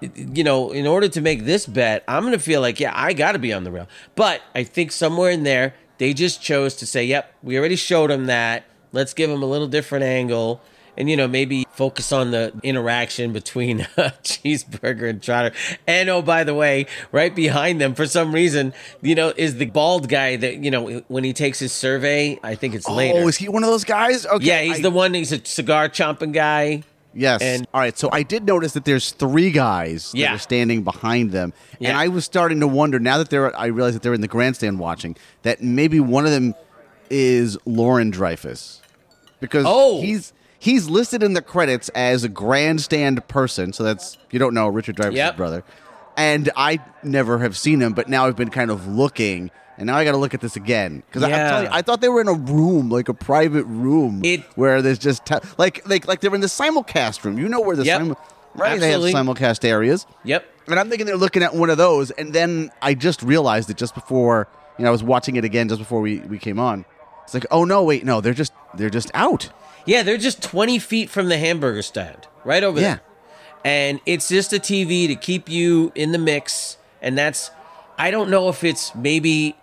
You 0.00 0.44
know, 0.44 0.70
in 0.72 0.86
order 0.86 1.08
to 1.08 1.20
make 1.20 1.44
this 1.44 1.66
bet, 1.66 2.04
I'm 2.08 2.22
going 2.22 2.32
to 2.32 2.38
feel 2.38 2.60
like, 2.62 2.80
yeah, 2.80 2.92
I 2.94 3.12
got 3.12 3.32
to 3.32 3.38
be 3.38 3.52
on 3.52 3.64
the 3.64 3.70
rail. 3.70 3.86
But 4.14 4.40
I 4.54 4.64
think 4.64 4.92
somewhere 4.92 5.30
in 5.30 5.42
there, 5.42 5.74
they 5.98 6.14
just 6.14 6.40
chose 6.42 6.74
to 6.76 6.86
say, 6.86 7.04
yep, 7.04 7.34
we 7.42 7.58
already 7.58 7.76
showed 7.76 8.10
him 8.10 8.26
that. 8.26 8.64
Let's 8.92 9.12
give 9.12 9.28
him 9.28 9.42
a 9.42 9.46
little 9.46 9.68
different 9.68 10.04
angle. 10.04 10.62
And, 10.96 11.10
you 11.10 11.16
know, 11.16 11.28
maybe 11.28 11.66
focus 11.80 12.12
on 12.12 12.30
the 12.30 12.52
interaction 12.62 13.32
between 13.32 13.80
uh, 13.96 14.10
Cheeseburger 14.22 15.08
and 15.08 15.22
Trotter. 15.22 15.52
And, 15.86 16.10
oh, 16.10 16.20
by 16.20 16.44
the 16.44 16.52
way, 16.52 16.84
right 17.10 17.34
behind 17.34 17.80
them, 17.80 17.94
for 17.94 18.06
some 18.06 18.34
reason, 18.34 18.74
you 19.00 19.14
know, 19.14 19.32
is 19.34 19.56
the 19.56 19.64
bald 19.64 20.10
guy 20.10 20.36
that, 20.36 20.56
you 20.56 20.70
know, 20.70 20.98
when 21.08 21.24
he 21.24 21.32
takes 21.32 21.58
his 21.58 21.72
survey, 21.72 22.38
I 22.42 22.54
think 22.54 22.74
it's 22.74 22.86
later. 22.86 23.20
Oh, 23.20 23.28
is 23.28 23.38
he 23.38 23.48
one 23.48 23.64
of 23.64 23.70
those 23.70 23.84
guys? 23.84 24.26
Okay. 24.26 24.44
yeah, 24.44 24.60
he's 24.60 24.80
I- 24.80 24.82
the 24.82 24.90
one, 24.90 25.14
he's 25.14 25.32
a 25.32 25.42
cigar 25.42 25.88
chomping 25.88 26.32
guy. 26.34 26.82
Yes. 27.14 27.40
And- 27.40 27.66
All 27.72 27.80
right. 27.80 27.96
So 27.98 28.10
I 28.12 28.24
did 28.24 28.44
notice 28.44 28.72
that 28.74 28.84
there's 28.84 29.12
three 29.12 29.50
guys 29.50 30.12
that 30.12 30.18
Yeah. 30.18 30.34
are 30.34 30.38
standing 30.38 30.82
behind 30.82 31.30
them, 31.32 31.54
and 31.80 31.96
I 31.96 32.08
was 32.08 32.26
starting 32.26 32.60
to 32.60 32.68
wonder 32.68 32.98
now 33.00 33.16
that 33.16 33.30
they're. 33.30 33.56
I 33.58 33.66
realized 33.66 33.96
that 33.96 34.02
they're 34.02 34.14
in 34.14 34.20
the 34.20 34.28
grandstand 34.28 34.78
watching 34.78 35.16
that 35.44 35.62
maybe 35.62 35.98
one 35.98 36.26
of 36.26 36.30
them 36.30 36.54
is 37.08 37.56
Lorin 37.64 38.12
Dreyfuss 38.12 38.80
because 39.40 39.64
Oh. 39.66 40.00
he's 40.02 40.32
he's 40.60 40.88
listed 40.88 41.24
in 41.24 41.32
the 41.32 41.42
credits 41.42 41.88
as 41.88 42.22
a 42.22 42.28
grandstand 42.28 43.26
person. 43.26 43.72
So 43.72 43.82
that's 43.82 44.16
you 44.30 44.38
don't 44.38 44.54
know 44.54 44.68
Richard 44.68 44.94
Dreyfuss' 44.96 45.16
Yep. 45.16 45.36
brother, 45.36 45.64
and 46.16 46.48
I 46.56 46.78
never 47.02 47.38
have 47.40 47.56
seen 47.56 47.80
him, 47.80 47.92
but 47.94 48.08
now 48.08 48.26
I've 48.28 48.36
been 48.36 48.50
kind 48.50 48.70
of 48.70 48.86
looking. 48.86 49.50
And 49.78 49.86
now 49.86 49.96
I 49.96 50.04
got 50.04 50.10
to 50.12 50.18
look 50.18 50.34
at 50.34 50.42
this 50.42 50.56
again 50.56 51.02
because 51.06 51.26
Yeah. 51.26 51.62
you, 51.62 51.68
I 51.72 51.80
thought 51.80 52.02
they 52.02 52.10
were 52.10 52.20
in 52.20 52.28
a 52.28 52.34
room, 52.34 52.90
like 52.90 53.08
a 53.08 53.14
private 53.14 53.64
room, 53.64 54.20
It- 54.22 54.42
where 54.54 54.82
there's 54.82 54.98
just 54.98 55.24
te- 55.24 55.36
like 55.56 55.88
like 55.88 56.06
like 56.06 56.20
they're 56.20 56.34
in 56.34 56.42
the 56.42 56.48
simulcast 56.48 57.24
room. 57.24 57.38
You 57.38 57.48
know 57.48 57.62
where 57.62 57.74
the 57.76 57.84
Yep. 57.84 58.18
right? 58.54 58.72
Absolutely. 58.72 59.12
They 59.12 59.16
have 59.18 59.26
simulcast 59.26 59.64
areas, 59.64 60.04
Yep. 60.24 60.44
and 60.66 60.78
I'm 60.78 60.90
thinking 60.90 61.06
they're 61.06 61.16
looking 61.16 61.42
at 61.42 61.54
one 61.54 61.70
of 61.70 61.78
those, 61.78 62.10
and 62.10 62.34
then 62.34 62.70
I 62.82 62.92
just 62.92 63.22
realized 63.22 63.70
it 63.70 63.78
just 63.78 63.94
before 63.94 64.48
you 64.78 64.82
know 64.84 64.90
I 64.90 64.92
was 64.92 65.02
watching 65.02 65.36
it 65.36 65.44
again 65.46 65.68
just 65.70 65.78
before 65.80 66.02
we 66.02 66.18
we 66.28 66.38
came 66.38 66.58
on. 66.60 66.84
It's 67.24 67.32
like, 67.32 67.46
oh 67.50 67.64
no, 67.64 67.82
wait, 67.82 68.04
no, 68.04 68.20
they're 68.20 68.34
just 68.34 68.52
they're 68.74 68.90
just 68.90 69.10
out. 69.14 69.48
Yeah, 69.86 70.02
they're 70.02 70.16
just 70.18 70.42
20 70.42 70.78
feet 70.78 71.10
from 71.10 71.28
the 71.28 71.38
hamburger 71.38 71.82
stand, 71.82 72.26
right 72.44 72.62
over 72.62 72.80
Yeah. 72.80 72.88
there. 72.96 73.00
And 73.64 74.00
it's 74.06 74.28
just 74.28 74.52
a 74.52 74.58
TV 74.58 75.06
to 75.08 75.14
keep 75.14 75.48
you 75.48 75.92
in 75.94 76.12
the 76.12 76.18
mix. 76.18 76.76
And 77.02 77.16
that's, 77.18 77.50
I 77.98 78.10
don't 78.10 78.30
know 78.30 78.48
if 78.48 78.64
it's 78.64 78.94
maybe 78.94 79.56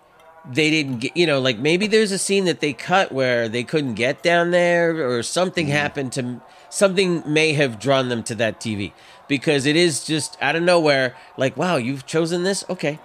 they 0.50 0.70
didn't 0.70 0.98
get, 1.00 1.16
you 1.16 1.26
know, 1.26 1.40
like 1.40 1.58
maybe 1.58 1.86
there's 1.86 2.12
a 2.12 2.18
scene 2.18 2.44
that 2.46 2.60
they 2.60 2.72
cut 2.72 3.10
where 3.12 3.48
they 3.48 3.64
couldn't 3.64 3.94
get 3.94 4.22
down 4.22 4.50
there 4.50 5.08
or 5.08 5.22
something 5.22 5.66
Mm-hmm. 5.66 5.72
happened 5.76 6.12
to, 6.12 6.40
something 6.70 7.22
may 7.26 7.52
have 7.54 7.78
drawn 7.80 8.08
them 8.08 8.22
to 8.24 8.34
that 8.36 8.60
TV 8.60 8.92
because 9.26 9.66
it 9.66 9.76
is 9.76 10.04
just 10.04 10.36
out 10.40 10.54
of 10.56 10.62
nowhere, 10.62 11.14
like, 11.36 11.56
wow, 11.56 11.76
you've 11.76 12.06
chosen 12.06 12.44
this? 12.44 12.64
Okay. 12.70 12.98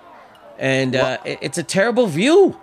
And 0.60 0.96
uh, 0.96 1.18
it- 1.26 1.40
it's 1.42 1.58
a 1.58 1.64
terrible 1.64 2.06
view. 2.08 2.58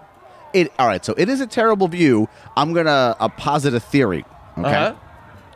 It 0.53 0.73
all 0.79 0.87
right. 0.89 1.05
So 1.05 1.15
it 1.17 1.29
is 1.29 1.41
a 1.41 1.47
terrible 1.47 1.87
view. 1.89 2.29
I'm 2.57 2.73
gonna 2.73 3.17
uh, 3.21 3.29
posit 3.29 3.73
a 3.75 3.79
theory. 3.81 4.25
Okay. 4.59 4.69
Uh-huh. 4.69 4.95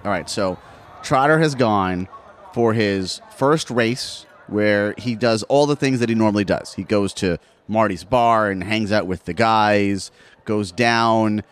All 0.04 0.10
right. 0.10 0.28
So 0.28 0.58
Trotter 1.02 1.38
has 1.38 1.54
gone 1.54 2.08
for 2.52 2.72
his 2.72 3.20
first 3.36 3.70
race 3.70 4.26
where 4.46 4.94
he 4.98 5.14
does 5.14 5.42
all 5.44 5.66
the 5.66 5.76
things 5.76 6.00
that 6.00 6.08
he 6.08 6.14
normally 6.14 6.44
does. 6.44 6.74
He 6.74 6.84
goes 6.84 7.12
to 7.14 7.38
Marty's 7.66 8.04
bar 8.04 8.50
and 8.50 8.62
hangs 8.62 8.92
out 8.92 9.06
with 9.06 9.24
the 9.24 9.32
guys. 9.32 10.10
Goes 10.44 10.72
down, 10.72 11.42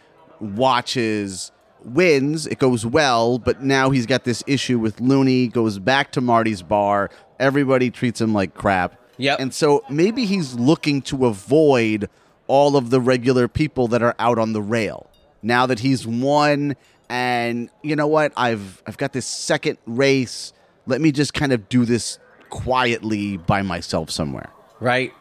watches, 0.41 1.51
wins. 1.85 2.47
It 2.47 2.59
goes 2.59 2.85
well, 2.85 3.39
but 3.39 3.63
now 3.63 3.91
he's 3.91 4.07
got 4.07 4.25
this 4.25 4.43
issue 4.47 4.79
with 4.79 5.01
Looney. 5.01 5.49
Goes 5.49 5.79
back 5.79 6.13
to 6.13 6.21
Marty's 6.21 6.63
bar. 6.63 7.11
Everybody 7.41 7.91
treats 7.91 8.21
him 8.21 8.35
like 8.35 8.55
crap. 8.55 8.99
Yep. 9.19 9.41
And 9.41 9.55
so 9.55 9.85
maybe 9.89 10.25
he's 10.25 10.55
looking 10.55 11.03
to 11.03 11.27
avoid 11.27 12.09
all 12.47 12.77
of 12.77 12.91
the 12.91 13.01
regular 13.01 13.49
people 13.49 13.89
that 13.89 14.03
are 14.03 14.15
out 14.19 14.39
on 14.39 14.53
the 14.53 14.63
rail. 14.63 15.09
Now 15.43 15.67
that 15.67 15.81
he's 15.81 16.07
won 16.07 16.77
and 17.13 17.69
you 17.83 17.95
know 17.95 18.07
what? 18.07 18.33
I've 18.39 18.83
I've 18.87 18.97
got 18.97 19.13
this 19.13 19.27
second 19.27 19.77
race. 19.87 20.55
Let 20.87 21.03
me 21.03 21.13
just 21.13 21.35
kind 21.35 21.53
of 21.53 21.69
do 21.69 21.85
this 21.85 22.19
quietly 22.49 23.37
by 23.37 23.61
myself 23.63 24.11
somewhere. 24.11 24.51
right? 24.81 25.13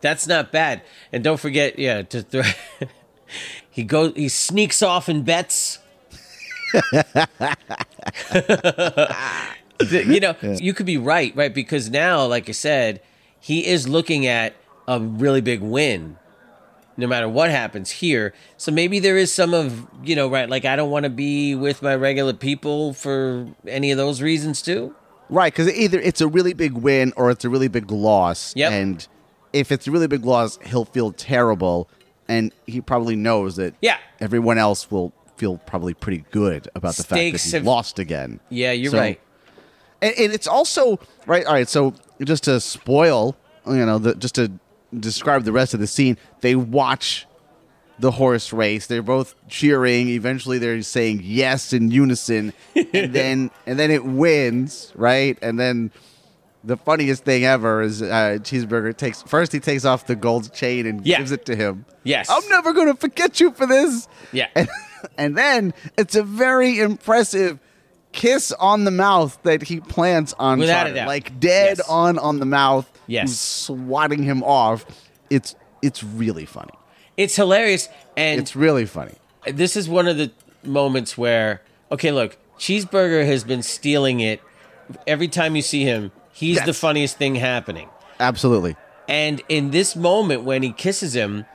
That's 0.00 0.26
not 0.26 0.52
bad. 0.52 0.82
And 1.12 1.22
don't 1.24 1.38
forget, 1.38 1.78
yeah, 1.78 2.02
to 2.02 2.22
throw. 2.22 2.42
he 3.70 3.82
goes, 3.84 4.12
he 4.16 4.28
sneaks 4.28 4.80
off 4.82 5.08
and 5.08 5.24
bets. 5.24 5.78
You 9.92 10.18
know, 10.18 10.34
you 10.42 10.74
could 10.74 10.86
be 10.86 10.96
right, 10.98 11.34
right? 11.36 11.54
Because 11.54 11.88
now, 11.88 12.26
like 12.26 12.48
I 12.48 12.52
said, 12.52 13.00
he 13.38 13.64
is 13.64 13.86
looking 13.86 14.26
at 14.26 14.56
a 14.88 14.98
really 14.98 15.40
big 15.40 15.60
win, 15.60 16.16
no 16.98 17.06
matter 17.06 17.28
what 17.28 17.48
happens 17.50 17.90
here. 17.90 18.34
So 18.58 18.70
maybe 18.70 18.98
there 18.98 19.16
is 19.16 19.32
some 19.32 19.54
of 19.54 19.86
you 20.04 20.14
know, 20.14 20.28
right? 20.28 20.48
Like 20.50 20.66
I 20.66 20.76
don't 20.76 20.90
want 20.90 21.04
to 21.04 21.10
be 21.10 21.54
with 21.54 21.80
my 21.80 21.94
regular 21.94 22.34
people 22.34 22.92
for 22.92 23.46
any 23.66 23.90
of 23.90 23.96
those 23.96 24.20
reasons 24.20 24.60
too. 24.60 24.94
Right, 25.30 25.52
because 25.52 25.70
either 25.72 25.98
it's 26.00 26.20
a 26.20 26.28
really 26.28 26.52
big 26.54 26.72
win 26.72 27.12
or 27.16 27.30
it's 27.30 27.44
a 27.44 27.48
really 27.50 27.68
big 27.68 27.90
loss. 27.90 28.54
Yep. 28.56 28.72
And 28.72 29.08
if 29.52 29.70
it's 29.72 29.86
a 29.86 29.90
really 29.90 30.06
big 30.06 30.24
loss, 30.24 30.58
he'll 30.66 30.86
feel 30.86 31.12
terrible, 31.12 31.88
and 32.28 32.52
he 32.66 32.80
probably 32.80 33.14
knows 33.16 33.56
that. 33.56 33.74
Yeah. 33.80 33.98
Everyone 34.20 34.58
else 34.58 34.90
will 34.90 35.12
feel 35.36 35.58
probably 35.58 35.94
pretty 35.94 36.24
good 36.32 36.68
about 36.74 36.96
the 36.96 37.02
fact 37.04 37.10
that 37.10 37.16
Stakes 37.16 37.44
he's 37.44 37.52
have- 37.52 37.64
lost 37.64 37.98
again. 37.98 38.40
Yeah, 38.48 38.72
you're 38.72 38.90
So- 38.90 38.98
right. 38.98 39.20
and, 40.02 40.14
and 40.18 40.32
it's 40.32 40.46
also 40.48 40.98
right. 41.26 41.44
All 41.46 41.52
right, 41.52 41.68
so 41.68 41.94
just 42.24 42.44
to 42.44 42.58
spoil, 42.58 43.36
you 43.66 43.84
know, 43.86 43.98
the, 43.98 44.14
just 44.14 44.34
to 44.36 44.50
describe 44.98 45.44
the 45.44 45.52
rest 45.52 45.74
of 45.74 45.80
the 45.80 45.86
scene, 45.86 46.16
they 46.40 46.54
watch 46.54 47.26
the 47.98 48.12
horse 48.12 48.52
race. 48.52 48.86
They're 48.86 49.02
both 49.02 49.34
cheering. 49.48 50.08
Eventually, 50.08 50.58
they're 50.58 50.82
saying 50.82 51.20
yes 51.24 51.72
in 51.72 51.90
unison, 51.90 52.52
and 52.74 52.92
then 53.12 53.50
and 53.66 53.78
then 53.78 53.90
it 53.90 54.04
wins, 54.04 54.92
right? 54.94 55.36
And 55.42 55.58
then 55.58 55.90
the 56.64 56.76
funniest 56.76 57.24
thing 57.24 57.44
ever 57.44 57.82
is 57.82 58.02
uh, 58.02 58.38
Cheeseburger 58.40 58.96
takes 58.96 59.22
first 59.22 59.52
he 59.52 59.60
takes 59.60 59.84
off 59.84 60.06
the 60.06 60.16
gold 60.16 60.52
chain 60.52 60.86
and 60.86 61.04
Yeah. 61.06 61.18
gives 61.18 61.32
it 61.32 61.44
to 61.46 61.56
him. 61.56 61.84
Yes. 62.04 62.28
I'm 62.30 62.46
never 62.48 62.72
going 62.72 62.88
to 62.88 62.96
forget 62.96 63.40
you 63.40 63.52
for 63.52 63.66
this. 63.66 64.08
Yeah. 64.32 64.48
And, 64.56 64.68
and 65.16 65.38
then 65.38 65.74
it's 65.96 66.16
a 66.16 66.24
very 66.24 66.80
impressive 66.80 67.60
kiss 68.10 68.50
on 68.50 68.82
the 68.82 68.90
mouth 68.90 69.38
that 69.44 69.62
he 69.62 69.78
plants 69.78 70.34
on 70.40 70.58
Without 70.58 70.92
like 71.06 71.38
dead 71.38 71.78
Yes. 71.78 71.88
on 71.88 72.18
on 72.18 72.40
the 72.40 72.46
mouth. 72.46 72.90
Yes. 73.08 73.28
who's 73.30 73.40
swatting 73.40 74.22
him 74.22 74.42
off. 74.44 74.84
It's 75.30 75.56
it's 75.82 76.04
really 76.04 76.44
funny. 76.46 76.72
It's 77.16 77.34
hilarious, 77.34 77.88
and 78.16 78.40
It's 78.40 78.54
really 78.54 78.86
funny. 78.86 79.14
this 79.46 79.74
is 79.76 79.88
one 79.88 80.06
of 80.06 80.16
the 80.16 80.30
moments 80.62 81.16
where 81.18 81.62
okay 81.90 82.10
look 82.12 82.36
cheeseburger 82.58 83.24
has 83.26 83.42
been 83.44 83.62
stealing 83.62 84.20
it 84.20 84.40
every 85.06 85.28
time 85.28 85.54
you 85.56 85.62
see 85.62 85.84
him 85.84 86.10
he's 86.32 86.58
the 86.60 86.66
Yes. 86.66 86.78
funniest 86.80 87.16
thing 87.16 87.36
happening 87.36 87.88
Absolutely. 88.20 88.76
and 89.08 89.40
in 89.48 89.70
this 89.70 89.94
moment 89.96 90.42
when 90.42 90.62
he 90.64 90.72
kisses 90.72 91.14
him 91.14 91.46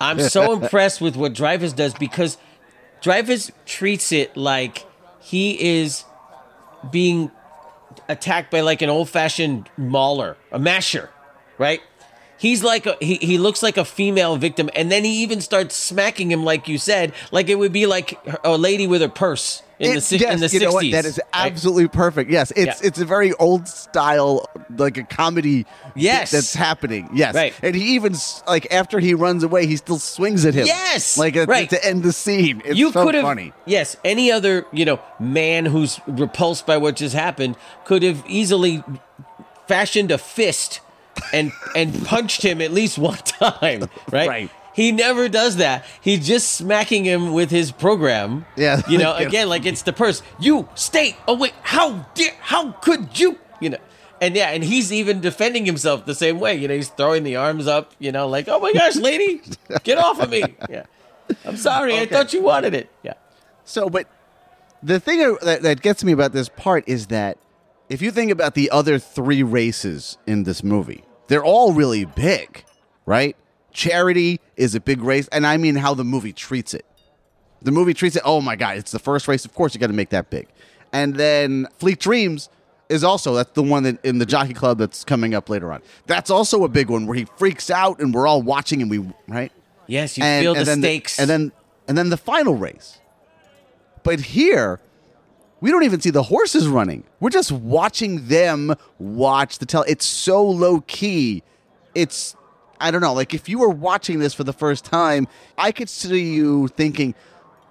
i'm 0.00 0.20
so 0.20 0.52
impressed 0.62 1.00
with 1.00 1.16
what 1.16 1.32
dreyfuss 1.34 1.74
does 1.74 1.92
because 1.94 2.38
dreyfuss 3.02 3.50
treats 3.66 4.12
it 4.12 4.36
like 4.36 4.86
he 5.20 5.80
is 5.80 6.04
being 6.90 7.30
attacked 8.08 8.50
by 8.50 8.60
like 8.60 8.82
an 8.82 8.90
old-fashioned 8.90 9.68
mauler 9.76 10.36
a 10.50 10.58
masher 10.58 11.10
right? 11.58 11.80
He's 12.38 12.64
like 12.64 12.86
a, 12.86 12.96
he 13.00 13.16
he 13.16 13.38
looks 13.38 13.62
like 13.62 13.76
a 13.76 13.84
female 13.84 14.36
victim, 14.36 14.68
and 14.74 14.90
then 14.90 15.04
he 15.04 15.22
even 15.22 15.40
starts 15.40 15.76
smacking 15.76 16.32
him 16.32 16.42
like 16.44 16.66
you 16.66 16.76
said, 16.76 17.14
like 17.30 17.48
it 17.48 17.54
would 17.54 17.72
be 17.72 17.86
like 17.86 18.18
a 18.42 18.58
lady 18.58 18.88
with 18.88 19.00
a 19.00 19.08
purse 19.08 19.62
in 19.82 19.90
the 19.92 19.96
It- 19.98 20.00
si- 20.02 20.16
yes, 20.16 20.34
in 20.34 20.40
the 20.40 20.48
you 20.48 20.60
know 20.60 20.72
what? 20.72 20.82
sixties. 20.82 20.92
That 20.92 21.04
is 21.04 21.20
absolutely 21.34 21.88
perfect. 21.88 22.30
Yes, 22.30 22.50
it's 22.56 22.80
Yeah. 22.80 22.86
it's 22.88 22.98
a 22.98 23.04
very 23.04 23.32
old 23.34 23.68
style, 23.68 24.48
like 24.76 24.96
a 24.96 25.02
comedy. 25.02 25.66
Yes. 25.94 26.30
that's 26.30 26.54
happening. 26.54 27.10
Yes, 27.12 27.34
Right. 27.34 27.52
And 27.62 27.74
he 27.74 27.94
even 27.96 28.14
like 28.46 28.72
after 28.72 28.98
he 28.98 29.12
runs 29.14 29.42
away, 29.44 29.66
he 29.66 29.76
still 29.76 29.98
swings 29.98 30.46
at 30.46 30.54
him. 30.54 30.66
Yes! 30.66 31.18
like 31.18 31.36
uh, 31.36 31.44
Right. 31.46 31.68
to 31.70 31.84
end 31.84 32.02
the 32.02 32.12
scene. 32.12 32.62
It's 32.64 32.78
you 32.78 32.92
so 32.92 33.04
could 33.04 33.14
have 33.14 33.24
funny. 33.24 33.52
yes 33.66 33.96
any 34.04 34.32
other 34.32 34.64
you 34.72 34.84
know 34.84 35.00
man 35.20 35.66
who's 35.66 36.00
repulsed 36.06 36.64
by 36.66 36.76
what 36.78 36.96
just 36.96 37.14
happened 37.14 37.56
could 37.84 38.02
have 38.02 38.22
easily 38.26 38.82
fashioned 39.66 40.10
a 40.10 40.18
fist 40.18 40.80
and 41.32 41.52
and 41.74 42.04
punched 42.06 42.42
him 42.42 42.60
at 42.60 42.72
least 42.72 42.98
one 42.98 43.16
time 43.24 43.88
right 44.10 44.28
Right. 44.28 44.50
He 44.74 44.92
never 44.92 45.28
does 45.28 45.56
that 45.56 45.84
he's 46.00 46.26
just 46.26 46.52
smacking 46.52 47.04
him 47.04 47.32
with 47.32 47.50
his 47.50 47.72
program 47.72 48.44
Yeah. 48.56 48.82
you 48.88 48.98
know 48.98 49.14
again 49.16 49.48
like 49.48 49.66
it's 49.66 49.82
the 49.82 49.92
purse 49.92 50.22
you 50.38 50.68
stay 50.74 51.16
away 51.28 51.50
how 51.62 52.06
dare 52.14 52.32
how 52.40 52.72
could 52.72 53.18
you 53.18 53.38
you 53.60 53.70
know 53.70 53.78
and 54.20 54.36
yeah, 54.36 54.50
and 54.50 54.62
he's 54.62 54.92
even 54.92 55.20
defending 55.20 55.66
himself 55.66 56.04
the 56.06 56.14
same 56.14 56.38
way. 56.38 56.54
You 56.54 56.68
know, 56.68 56.76
he's 56.76 56.90
throwing 56.90 57.24
the 57.24 57.34
arms 57.34 57.66
up, 57.66 57.90
you 57.98 58.12
know, 58.12 58.28
like, 58.28 58.46
oh 58.46 58.60
my 58.60 58.72
gosh, 58.72 58.94
lady, 58.94 59.42
get 59.82 59.98
off 59.98 60.20
of 60.20 60.30
me. 60.30 60.44
Yeah. 60.70 60.84
I'm 61.44 61.56
sorry. 61.56 61.98
I 61.98 62.06
thought 62.06 62.32
you 62.32 62.40
wanted 62.40 62.72
it. 62.72 62.88
Yeah. 63.02 63.14
So, 63.64 63.90
but 63.90 64.06
the 64.80 65.00
thing 65.00 65.18
that, 65.42 65.62
that 65.62 65.82
gets 65.82 66.04
me 66.04 66.12
about 66.12 66.30
this 66.32 66.48
part 66.48 66.84
is 66.86 67.08
that 67.08 67.36
if 67.88 68.00
you 68.00 68.12
think 68.12 68.30
about 68.30 68.54
the 68.54 68.70
other 68.70 69.00
three 69.00 69.42
races 69.42 70.18
in 70.24 70.44
this 70.44 70.62
movie, 70.62 71.02
they're 71.26 71.42
all 71.44 71.72
really 71.72 72.04
big, 72.04 72.64
right? 73.06 73.36
Charity 73.72 74.40
is 74.56 74.74
a 74.74 74.80
big 74.80 75.02
race, 75.02 75.28
and 75.28 75.46
I 75.46 75.56
mean 75.56 75.76
how 75.76 75.94
the 75.94 76.04
movie 76.04 76.32
treats 76.32 76.74
it. 76.74 76.84
The 77.62 77.70
movie 77.70 77.94
treats 77.94 78.16
it, 78.16 78.22
oh 78.24 78.40
my 78.40 78.56
God, 78.56 78.76
it's 78.76 78.90
the 78.90 78.98
first 78.98 79.28
race. 79.28 79.44
Of 79.44 79.54
course, 79.54 79.74
you 79.74 79.80
got 79.80 79.86
to 79.86 79.92
make 79.92 80.10
that 80.10 80.30
big. 80.30 80.48
And 80.92 81.14
then 81.14 81.68
Fleet 81.78 81.98
Dreams 81.98 82.50
is 82.88 83.04
also, 83.04 83.34
that's 83.34 83.52
the 83.52 83.62
one 83.62 83.84
that 83.84 84.04
in 84.04 84.18
the 84.18 84.26
Jockey 84.26 84.52
Club 84.52 84.78
that's 84.78 85.04
coming 85.04 85.34
up 85.34 85.48
later 85.48 85.72
on. 85.72 85.80
That's 86.06 86.28
also 86.28 86.64
a 86.64 86.68
big 86.68 86.90
one 86.90 87.06
where 87.06 87.16
he 87.16 87.24
freaks 87.36 87.70
out 87.70 88.00
and 88.00 88.12
we're 88.12 88.26
all 88.26 88.42
watching 88.42 88.82
and 88.82 88.90
we, 88.90 89.08
right? 89.28 89.52
Yes, 89.86 90.18
you 90.18 90.24
feel 90.24 90.54
the 90.54 90.64
then 90.64 90.80
stakes. 90.80 91.18
and 91.18 91.28
then 91.28 91.52
and 91.88 91.98
then 91.98 92.10
the 92.10 92.16
final 92.16 92.54
race. 92.54 92.98
But 94.02 94.20
here, 94.20 94.80
we 95.60 95.70
don't 95.70 95.84
even 95.84 96.00
see 96.00 96.10
the 96.10 96.22
horses 96.24 96.66
running. 96.66 97.04
We're 97.20 97.30
just 97.30 97.52
watching 97.52 98.26
them 98.28 98.74
watch 98.98 99.58
the 99.58 99.66
tell. 99.66 99.84
It's 99.86 100.06
so 100.06 100.44
low 100.44 100.80
key. 100.82 101.42
It's 101.94 102.36
I 102.82 102.90
don't 102.90 103.00
know. 103.00 103.14
Like 103.14 103.32
if 103.34 103.48
you 103.48 103.58
were 103.58 103.68
watching 103.70 104.18
this 104.18 104.34
for 104.34 104.44
the 104.44 104.52
first 104.52 104.84
time, 104.84 105.28
I 105.56 105.72
could 105.72 105.88
see 105.88 106.34
you 106.34 106.68
thinking, 106.68 107.14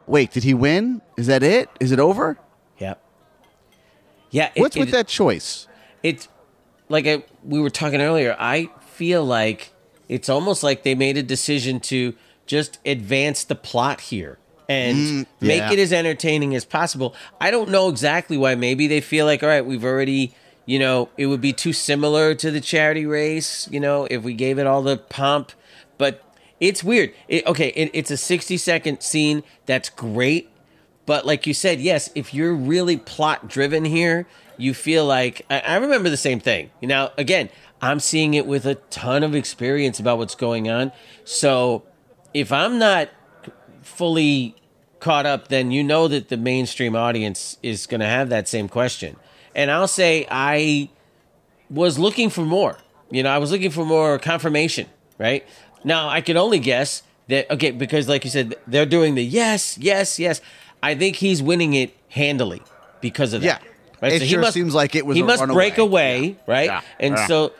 "Wait, 0.07 0.31
did 0.31 0.43
he 0.43 0.53
win? 0.53 1.01
Is 1.17 1.27
that 1.27 1.43
it? 1.43 1.69
Is 1.79 1.91
it 1.91 1.99
over? 1.99 2.37
yeah. 2.79 2.95
Yeah. 4.29 4.49
it- 4.55 4.61
What's 4.61 4.77
with 4.77 4.89
it- 4.89 4.91
that 4.93 5.07
choice?" 5.07 5.67
It's 6.03 6.27
like 6.89 7.05
I, 7.07 7.23
we 7.43 7.59
were 7.59 7.69
talking 7.69 8.01
earlier. 8.01 8.35
I 8.39 8.69
feel 8.93 9.23
like 9.23 9.71
it's 10.09 10.29
almost 10.29 10.63
like 10.63 10.83
they 10.83 10.95
made 10.95 11.17
a 11.17 11.23
decision 11.23 11.79
to 11.81 12.13
just 12.45 12.79
advance 12.85 13.43
the 13.43 13.55
plot 13.55 14.01
here 14.01 14.37
and 14.67 15.25
make 15.39 15.61
Mm, 15.61 15.67
yeah. 15.69 15.71
it 15.73 15.79
as 15.79 15.93
entertaining 15.93 16.55
as 16.55 16.65
possible. 16.65 17.13
I 17.39 17.51
don't 17.51 17.69
know 17.69 17.87
exactly 17.89 18.35
why. 18.37 18.55
Maybe 18.55 18.87
they 18.87 18.99
feel 19.01 19.25
like, 19.25 19.43
all 19.43 19.49
right, 19.49 19.65
we've 19.65 19.83
already, 19.85 20.33
you 20.65 20.79
know, 20.79 21.09
it 21.17 21.25
would 21.25 21.41
be 21.41 21.53
too 21.53 21.73
similar 21.73 22.35
to 22.35 22.51
the 22.51 22.61
charity 22.61 23.05
race, 23.05 23.67
you 23.71 23.79
know, 23.79 24.07
if 24.09 24.23
we 24.23 24.33
gave 24.33 24.59
it 24.59 24.67
all 24.67 24.81
the 24.81 24.97
pomp. 24.97 25.51
But 25.97 26.23
it's 26.59 26.83
weird. 26.83 27.13
It, 27.27 27.45
okay, 27.47 27.69
it, 27.69 27.91
it's 27.93 28.11
a 28.11 28.17
60 28.17 28.57
second 28.57 29.01
scene. 29.01 29.43
That's 29.65 29.89
great. 29.89 30.49
But 31.05 31.25
like 31.25 31.47
you 31.47 31.53
said, 31.53 31.81
yes, 31.81 32.09
if 32.15 32.33
you're 32.33 32.53
really 32.53 32.97
plot 32.97 33.47
driven 33.47 33.85
here, 33.85 34.27
you 34.57 34.73
feel 34.73 35.05
like 35.05 35.45
I, 35.49 35.59
I 35.59 35.75
remember 35.77 36.09
the 36.09 36.17
same 36.17 36.39
thing. 36.39 36.69
You 36.79 36.87
know, 36.87 37.11
again, 37.17 37.49
I'm 37.81 37.99
seeing 37.99 38.35
it 38.35 38.45
with 38.45 38.65
a 38.65 38.75
ton 38.75 39.23
of 39.23 39.33
experience 39.33 39.99
about 39.99 40.19
what's 40.19 40.35
going 40.35 40.69
on. 40.69 40.91
So 41.25 41.83
if 42.33 42.51
I'm 42.51 42.77
not 42.77 43.09
fully 43.81 44.55
caught 44.99 45.25
up, 45.25 45.47
then 45.47 45.71
you 45.71 45.83
know 45.83 46.07
that 46.07 46.29
the 46.29 46.37
mainstream 46.37 46.95
audience 46.95 47.57
is 47.63 47.87
going 47.87 48.01
to 48.01 48.07
have 48.07 48.29
that 48.29 48.47
same 48.47 48.69
question. 48.69 49.17
And 49.55 49.69
I'll 49.71 49.87
say 49.87 50.25
I 50.29 50.89
was 51.69 51.97
looking 51.99 52.29
for 52.29 52.41
more. 52.41 52.77
You 53.09 53.23
know, 53.23 53.29
I 53.29 53.37
was 53.39 53.51
looking 53.51 53.71
for 53.71 53.85
more 53.85 54.17
confirmation, 54.19 54.87
right? 55.17 55.45
Now, 55.83 56.07
I 56.09 56.21
can 56.21 56.37
only 56.37 56.59
guess 56.59 57.03
that, 57.27 57.49
okay, 57.51 57.71
because 57.71 58.07
like 58.07 58.23
you 58.23 58.29
said, 58.29 58.55
they're 58.67 58.85
doing 58.85 59.15
the 59.15 59.23
yes, 59.23 59.77
yes, 59.77 60.19
yes. 60.19 60.41
I 60.81 60.95
think 60.95 61.17
he's 61.17 61.41
winning 61.43 61.73
it 61.73 61.95
handily 62.09 62.61
because 63.01 63.33
of 63.33 63.41
that. 63.41 63.61
Yeah. 63.61 63.67
Right? 64.01 64.13
It 64.21 64.27
sure 64.27 64.43
seems 64.51 64.73
like 64.73 64.95
it 64.95 65.05
was 65.05 65.15
He 65.15 65.21
a 65.21 65.25
must 65.25 65.41
runaway. 65.41 65.55
break 65.55 65.77
away, 65.77 66.19
Yeah. 66.23 66.35
right? 66.47 66.65
Yeah. 66.65 66.81
And 66.99 67.15
Yeah. 67.15 67.27
so 67.27 67.51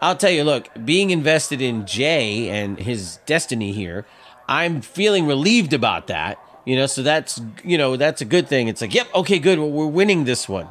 I'll 0.00 0.14
tell 0.16 0.30
you, 0.30 0.44
look, 0.44 0.68
being 0.84 1.10
invested 1.10 1.60
in 1.60 1.86
Jay 1.86 2.48
and 2.50 2.78
his 2.78 3.18
destiny 3.26 3.72
here, 3.72 4.06
I'm 4.48 4.80
feeling 4.80 5.26
relieved 5.26 5.72
about 5.72 6.06
that. 6.06 6.38
You 6.64 6.76
know, 6.76 6.86
so 6.86 7.02
that's 7.02 7.40
you 7.64 7.78
know 7.78 7.96
that's 7.96 8.20
a 8.20 8.26
good 8.26 8.46
thing. 8.46 8.68
It's 8.68 8.80
like, 8.82 8.94
yep, 8.94 9.08
okay, 9.14 9.38
good, 9.38 9.58
well, 9.58 9.70
we're 9.70 9.86
winning 9.86 10.24
this 10.24 10.48
one. 10.48 10.68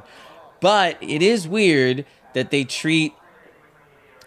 But 0.59 0.97
it 1.01 1.21
is 1.21 1.47
weird 1.47 2.05
that 2.33 2.51
they 2.51 2.63
treat, 2.63 3.13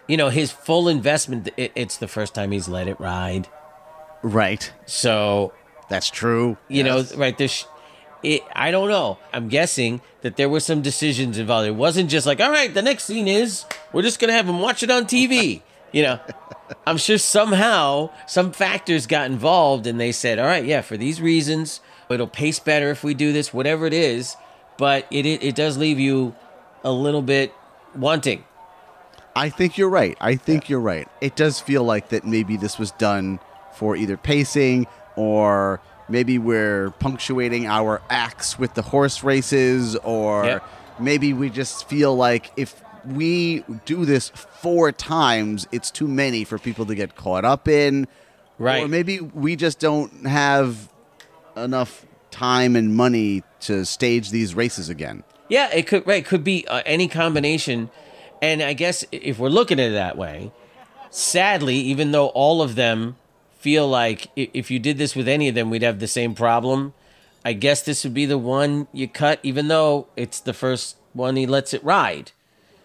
you 0.07 0.17
know, 0.17 0.29
his 0.29 0.51
full 0.51 0.87
investment. 0.87 1.49
It, 1.57 1.71
it's 1.75 1.97
the 1.97 2.07
first 2.07 2.33
time 2.33 2.51
he's 2.51 2.67
let 2.67 2.87
it 2.87 2.99
ride, 2.99 3.47
Right. 4.23 4.71
so 4.85 5.53
That's 5.89 6.09
true. 6.09 6.57
you 6.67 6.83
Yes. 6.83 7.11
know, 7.11 7.17
right 7.17 7.37
there's. 7.37 7.65
It, 8.23 8.43
I 8.55 8.69
don't 8.69 8.87
know. 8.87 9.17
I'm 9.33 9.47
guessing 9.47 9.99
that 10.21 10.35
there 10.37 10.47
were 10.47 10.59
some 10.59 10.83
decisions 10.83 11.39
involved. 11.39 11.67
It 11.67 11.71
wasn't 11.71 12.07
just 12.07 12.27
like, 12.27 12.39
all 12.39 12.51
right, 12.51 12.71
the 12.71 12.83
next 12.83 13.05
scene 13.05 13.27
is 13.27 13.65
we're 13.91 14.03
just 14.03 14.19
gonna 14.19 14.33
have 14.33 14.47
him 14.47 14.59
watch 14.59 14.83
it 14.83 14.91
on 14.91 15.05
TV. 15.05 15.61
You 15.93 16.03
know, 16.03 16.19
I'm 16.87 16.95
sure 16.95 17.17
somehow 17.17 18.11
some 18.25 18.53
factors 18.53 19.07
got 19.07 19.25
involved 19.29 19.85
and 19.87 19.99
they 19.99 20.13
said, 20.13 20.39
all 20.39 20.45
right, 20.45 20.63
yeah, 20.63 20.79
for 20.79 20.95
these 20.95 21.19
reasons, 21.19 21.81
it'll 22.09 22.27
pace 22.27 22.59
better 22.59 22.91
if 22.91 23.03
we 23.03 23.13
do 23.13 23.33
this, 23.33 23.53
whatever 23.53 23.85
it 23.87 23.91
is. 23.93 24.37
But 24.77 25.07
it 25.11 25.25
it, 25.25 25.43
it 25.43 25.55
does 25.55 25.77
leave 25.77 25.99
you 25.99 26.35
a 26.83 26.91
little 26.91 27.21
bit 27.21 27.53
wanting. 27.95 28.43
I 29.35 29.49
think 29.49 29.77
you're 29.77 29.89
right. 29.89 30.17
I 30.19 30.35
think 30.35 30.69
you're 30.69 30.79
right. 30.81 31.07
It 31.21 31.35
does 31.35 31.59
feel 31.59 31.83
like 31.83 32.09
that 32.09 32.25
maybe 32.25 32.57
this 32.57 32.77
was 32.77 32.91
done 32.91 33.39
for 33.75 33.95
either 33.95 34.17
pacing 34.17 34.87
or 35.15 35.79
maybe 36.09 36.37
we're 36.37 36.91
punctuating 36.99 37.65
our 37.65 38.01
acts 38.09 38.59
with 38.59 38.73
the 38.73 38.81
horse 38.81 39.23
races 39.23 39.95
or 39.97 40.45
Yep. 40.45 40.63
maybe 40.99 41.31
we 41.33 41.49
just 41.49 41.87
feel 41.87 42.13
like 42.15 42.51
if 42.57 42.81
we 43.05 43.63
do 43.85 44.03
this 44.03 44.29
four 44.29 44.91
times, 44.91 45.65
it's 45.71 45.89
too 45.91 46.07
many 46.09 46.43
for 46.43 46.57
people 46.59 46.85
to 46.87 46.95
get 46.95 47.15
caught 47.15 47.45
up 47.45 47.67
in. 47.69 48.07
Right. 48.59 48.83
Or 48.83 48.87
maybe 48.89 49.21
we 49.21 49.55
just 49.55 49.79
don't 49.79 50.25
have 50.25 50.91
enough 51.55 52.05
time 52.31 52.75
and 52.75 52.95
money 52.95 53.43
to 53.61 53.85
stage 53.85 54.31
these 54.31 54.55
races 54.55 54.89
again. 54.89 55.23
Yeah, 55.49 55.69
it 55.73 55.85
could 55.85 56.07
right 56.07 56.25
could 56.25 56.43
be 56.43 56.65
uh, 56.67 56.81
any 56.85 57.07
combination, 57.07 57.91
and 58.41 58.61
I 58.63 58.73
guess 58.73 59.05
if 59.11 59.37
we're 59.37 59.49
looking 59.49 59.79
at 59.79 59.91
it 59.91 59.93
that 59.93 60.17
way, 60.17 60.51
sadly, 61.09 61.75
even 61.75 62.11
though 62.11 62.27
all 62.29 62.61
of 62.61 62.75
them 62.75 63.17
feel 63.59 63.87
like 63.87 64.29
if 64.35 64.71
you 64.71 64.79
did 64.79 64.97
this 64.97 65.15
with 65.15 65.27
any 65.27 65.47
of 65.47 65.55
them, 65.55 65.69
we'd 65.69 65.83
have 65.83 65.99
the 65.99 66.07
same 66.07 66.33
problem. 66.33 66.93
I 67.45 67.53
guess 67.53 67.81
this 67.81 68.03
would 68.03 68.13
be 68.13 68.25
the 68.25 68.37
one 68.37 68.87
you 68.91 69.07
cut, 69.07 69.39
even 69.43 69.67
though 69.67 70.07
it's 70.15 70.39
the 70.39 70.53
first 70.53 70.97
one 71.13 71.35
he 71.35 71.45
lets 71.45 71.73
it 71.73 71.83
ride. 71.83 72.31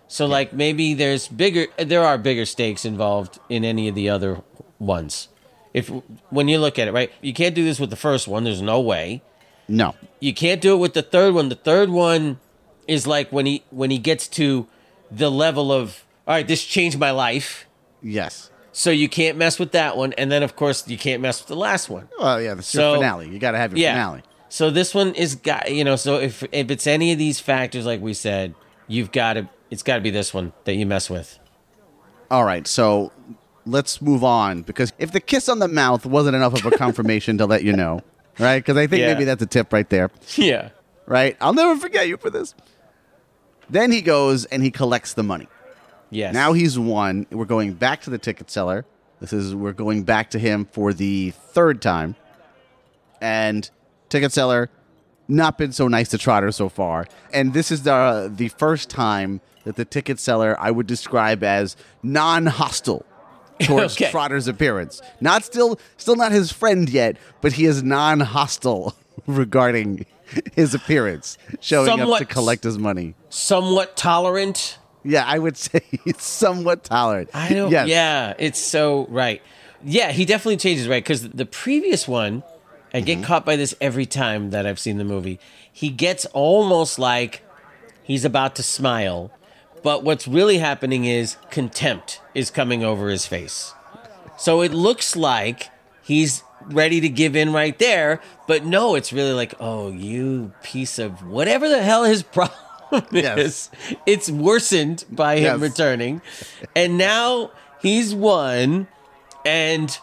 So 0.09 0.27
like 0.27 0.53
maybe 0.53 0.95
there's 0.95 1.29
bigger, 1.29 1.67
there 1.79 2.05
are 2.05 2.19
bigger 2.19 2.45
stakes 2.45 2.85
involved 2.85 3.39
in 3.49 3.65
any 3.65 3.89
of 3.89 3.95
the 3.95 4.09
other 4.09 4.43
ones. 4.79 5.29
If 5.75 5.89
when 6.31 6.49
you 6.49 6.59
look 6.59 6.79
at 6.79 6.89
it, 6.89 6.93
right, 6.93 7.13
you 7.21 7.33
can't 7.33 7.55
do 7.55 7.65
this 7.65 7.81
with 7.81 7.91
the 7.91 7.97
first 7.97 8.29
one. 8.29 8.45
There's 8.45 8.63
no 8.63 8.81
way. 8.81 9.23
No. 9.69 9.95
You 10.21 10.33
can't 10.35 10.61
do 10.61 10.75
it 10.75 10.79
with 10.79 10.95
the 10.95 11.03
third 11.03 11.35
one. 11.35 11.49
The 11.49 11.55
third 11.57 11.91
one 11.91 12.39
is 12.87 13.07
like 13.07 13.31
when 13.33 13.47
he 13.47 13.65
when 13.71 13.91
he 13.91 13.99
gets 13.99 14.29
to 14.29 14.67
the 15.11 15.31
level 15.31 15.73
of 15.73 16.05
all 16.27 16.35
right, 16.35 16.47
this 16.47 16.65
changed 16.65 16.99
my 16.99 17.11
life. 17.11 17.67
Yes. 18.03 18.51
So 18.73 18.91
you 18.91 19.09
can't 19.09 19.39
mess 19.39 19.59
with 19.59 19.73
that 19.73 19.97
one, 19.97 20.13
and 20.15 20.31
then 20.31 20.43
of 20.43 20.55
course 20.57 20.87
you 20.89 20.99
can't 20.99 21.23
mess 21.23 21.41
with 21.41 21.49
the 21.49 21.57
last 21.57 21.89
one. 21.89 22.09
Well, 22.19 22.41
yeah, 22.43 22.55
that's 22.55 22.69
So- 22.69 22.91
your 22.93 22.97
finale. 22.99 23.29
You 23.29 23.39
got 23.39 23.53
to 23.53 23.59
have 23.59 23.73
your 23.73 23.79
Yeah. 23.81 23.95
finale. 23.95 24.23
So 24.49 24.71
this 24.71 24.95
one 24.95 25.15
is 25.15 25.35
got 25.35 25.73
you 25.73 25.83
know. 25.85 25.97
So 25.97 26.17
if 26.19 26.45
if 26.53 26.71
it's 26.71 26.87
any 26.87 27.13
of 27.13 27.19
these 27.19 27.41
factors, 27.41 27.85
like 27.87 28.01
we 28.01 28.15
said, 28.15 28.55
you've 28.87 29.13
got 29.13 29.35
to. 29.35 29.49
It's 29.71 29.83
got 29.83 29.97
to 29.97 30.01
be 30.01 30.11
this 30.11 30.33
one 30.33 30.53
that 30.65 30.77
you 30.77 30.87
mess 30.87 31.11
with. 31.11 31.39
All 32.31 32.45
right, 32.45 32.67
so 32.69 33.11
let's 33.65 34.01
move 34.01 34.23
on 34.23 34.63
because 34.63 34.93
if 34.99 35.11
the 35.11 35.19
kiss 35.21 35.49
on 35.49 35.59
the 35.59 35.67
mouth 35.69 36.07
wasn't 36.07 36.37
enough 36.37 36.55
of 36.55 36.73
a 36.73 36.77
confirmation 36.77 37.37
to 37.39 37.47
let 37.47 37.65
you 37.65 37.73
know, 37.73 38.01
right? 38.39 38.59
Because 38.59 38.77
I 38.77 38.87
think 38.87 39.01
Yeah. 39.01 39.13
maybe 39.13 39.25
that's 39.25 39.43
a 39.43 39.47
tip 39.47 39.73
right 39.73 39.89
there, 39.89 40.11
Yeah. 40.37 40.71
right? 41.07 41.37
I'll 41.41 41.55
never 41.55 41.79
forget 41.81 42.09
you 42.09 42.17
for 42.17 42.31
this. 42.31 42.55
Then 43.69 43.91
he 43.91 44.01
goes 44.01 44.45
and 44.47 44.63
he 44.63 44.71
collects 44.71 45.15
the 45.15 45.23
money. 45.23 45.49
Yes. 46.11 46.33
Now 46.33 46.53
he's 46.53 46.79
won. 46.79 47.27
We're 47.31 47.45
going 47.47 47.73
back 47.75 48.03
to 48.03 48.11
the 48.11 48.19
ticket 48.19 48.51
seller. 48.51 48.85
This 49.21 49.33
is 49.33 49.55
we're 49.55 49.73
going 49.73 50.05
back 50.05 50.31
to 50.31 50.39
him 50.39 50.69
for 50.71 50.93
the 50.93 51.31
third 51.31 51.83
time. 51.83 52.15
And 53.21 53.69
ticket 54.09 54.33
seller 54.33 54.69
not 55.29 55.59
been 55.59 55.73
so 55.73 55.89
nice 55.89 56.09
to 56.11 56.19
Trotter 56.19 56.53
so 56.53 56.69
far. 56.69 57.07
And 57.33 57.53
this 57.55 57.73
is 57.73 57.83
the 57.83 58.31
the 58.33 58.49
first 58.49 58.89
time 58.89 59.41
that 59.65 59.75
the 59.75 59.85
ticket 59.85 60.21
seller 60.21 60.55
I 60.61 60.71
would 60.71 60.87
describe 60.87 61.43
as 61.43 61.77
non-hostile 62.05 63.05
towards 63.61 63.95
Okay. 63.97 64.11
Trotter's 64.11 64.49
appearance. 64.49 65.01
Not 65.21 65.45
still 65.45 65.79
still 65.97 66.17
not 66.17 66.33
his 66.33 66.53
friend 66.53 66.89
yet, 66.89 67.17
but 67.41 67.53
he 67.53 67.67
is 67.67 67.83
non-hostile 67.83 68.95
regarding 69.27 70.07
his 70.55 70.75
appearance, 70.75 71.39
showing 71.61 72.01
up 72.01 72.19
to 72.19 72.25
collect 72.25 72.65
his 72.65 72.79
money. 72.79 73.15
somewhat 73.29 73.97
tolerant. 73.97 74.79
Yeah, 75.05 75.25
I 75.27 75.39
would 75.39 75.57
say 75.57 75.83
he's 76.05 76.23
somewhat 76.23 76.85
tolerant. 76.85 77.31
I 77.33 77.51
don't. 77.51 77.71
Yes. 77.71 77.89
Yeah, 77.89 78.35
it's 78.39 78.59
so 78.59 79.07
right. 79.09 79.41
Yeah, 79.85 80.11
he 80.11 80.25
definitely 80.25 80.57
changes 80.57 80.89
right 80.89 81.03
because 81.03 81.29
the 81.29 81.47
previous 81.47 82.09
one, 82.09 82.43
I 82.93 83.01
get 83.01 83.19
mm-hmm. 83.19 83.25
caught 83.25 83.45
by 83.45 83.57
this 83.57 83.75
every 83.81 84.07
time 84.07 84.51
that 84.51 84.67
I've 84.67 84.79
seen 84.79 84.99
the 84.99 85.05
movie. 85.05 85.39
He 85.71 85.91
gets 85.91 86.25
almost 86.27 86.99
like 86.99 87.43
he's 88.03 88.25
about 88.25 88.57
to 88.57 88.63
smile, 88.63 89.31
but 89.87 90.03
what's 90.03 90.27
really 90.27 90.59
happening 90.59 91.05
is 91.05 91.37
contempt 91.53 92.21
is 92.35 92.51
coming 92.51 92.83
over 92.83 93.09
his 93.09 93.25
face. 93.25 93.73
So 94.37 94.61
it 94.63 94.73
looks 94.75 95.15
like 95.15 95.71
he's 96.03 96.43
ready 96.73 97.01
to 97.01 97.09
give 97.09 97.37
in 97.37 97.53
right 97.53 97.79
there, 97.79 98.21
but 98.49 98.65
no, 98.65 98.97
it's 98.97 99.13
really 99.13 99.33
like, 99.33 99.55
oh, 99.61 99.93
you 99.93 100.51
piece 100.65 100.99
of 100.99 101.25
whatever 101.25 101.69
the 101.69 101.85
hell 101.85 102.03
his 102.03 102.23
problem 102.37 103.05
Yes. 103.13 103.39
is. 103.39 103.71
It's 104.07 104.29
worsened 104.29 105.05
by 105.09 105.37
him 105.37 105.61
Yes. 105.61 105.71
returning. 105.71 106.21
And 106.75 106.99
now 106.99 107.53
he's 107.81 108.13
won. 108.13 108.89
And 109.45 109.97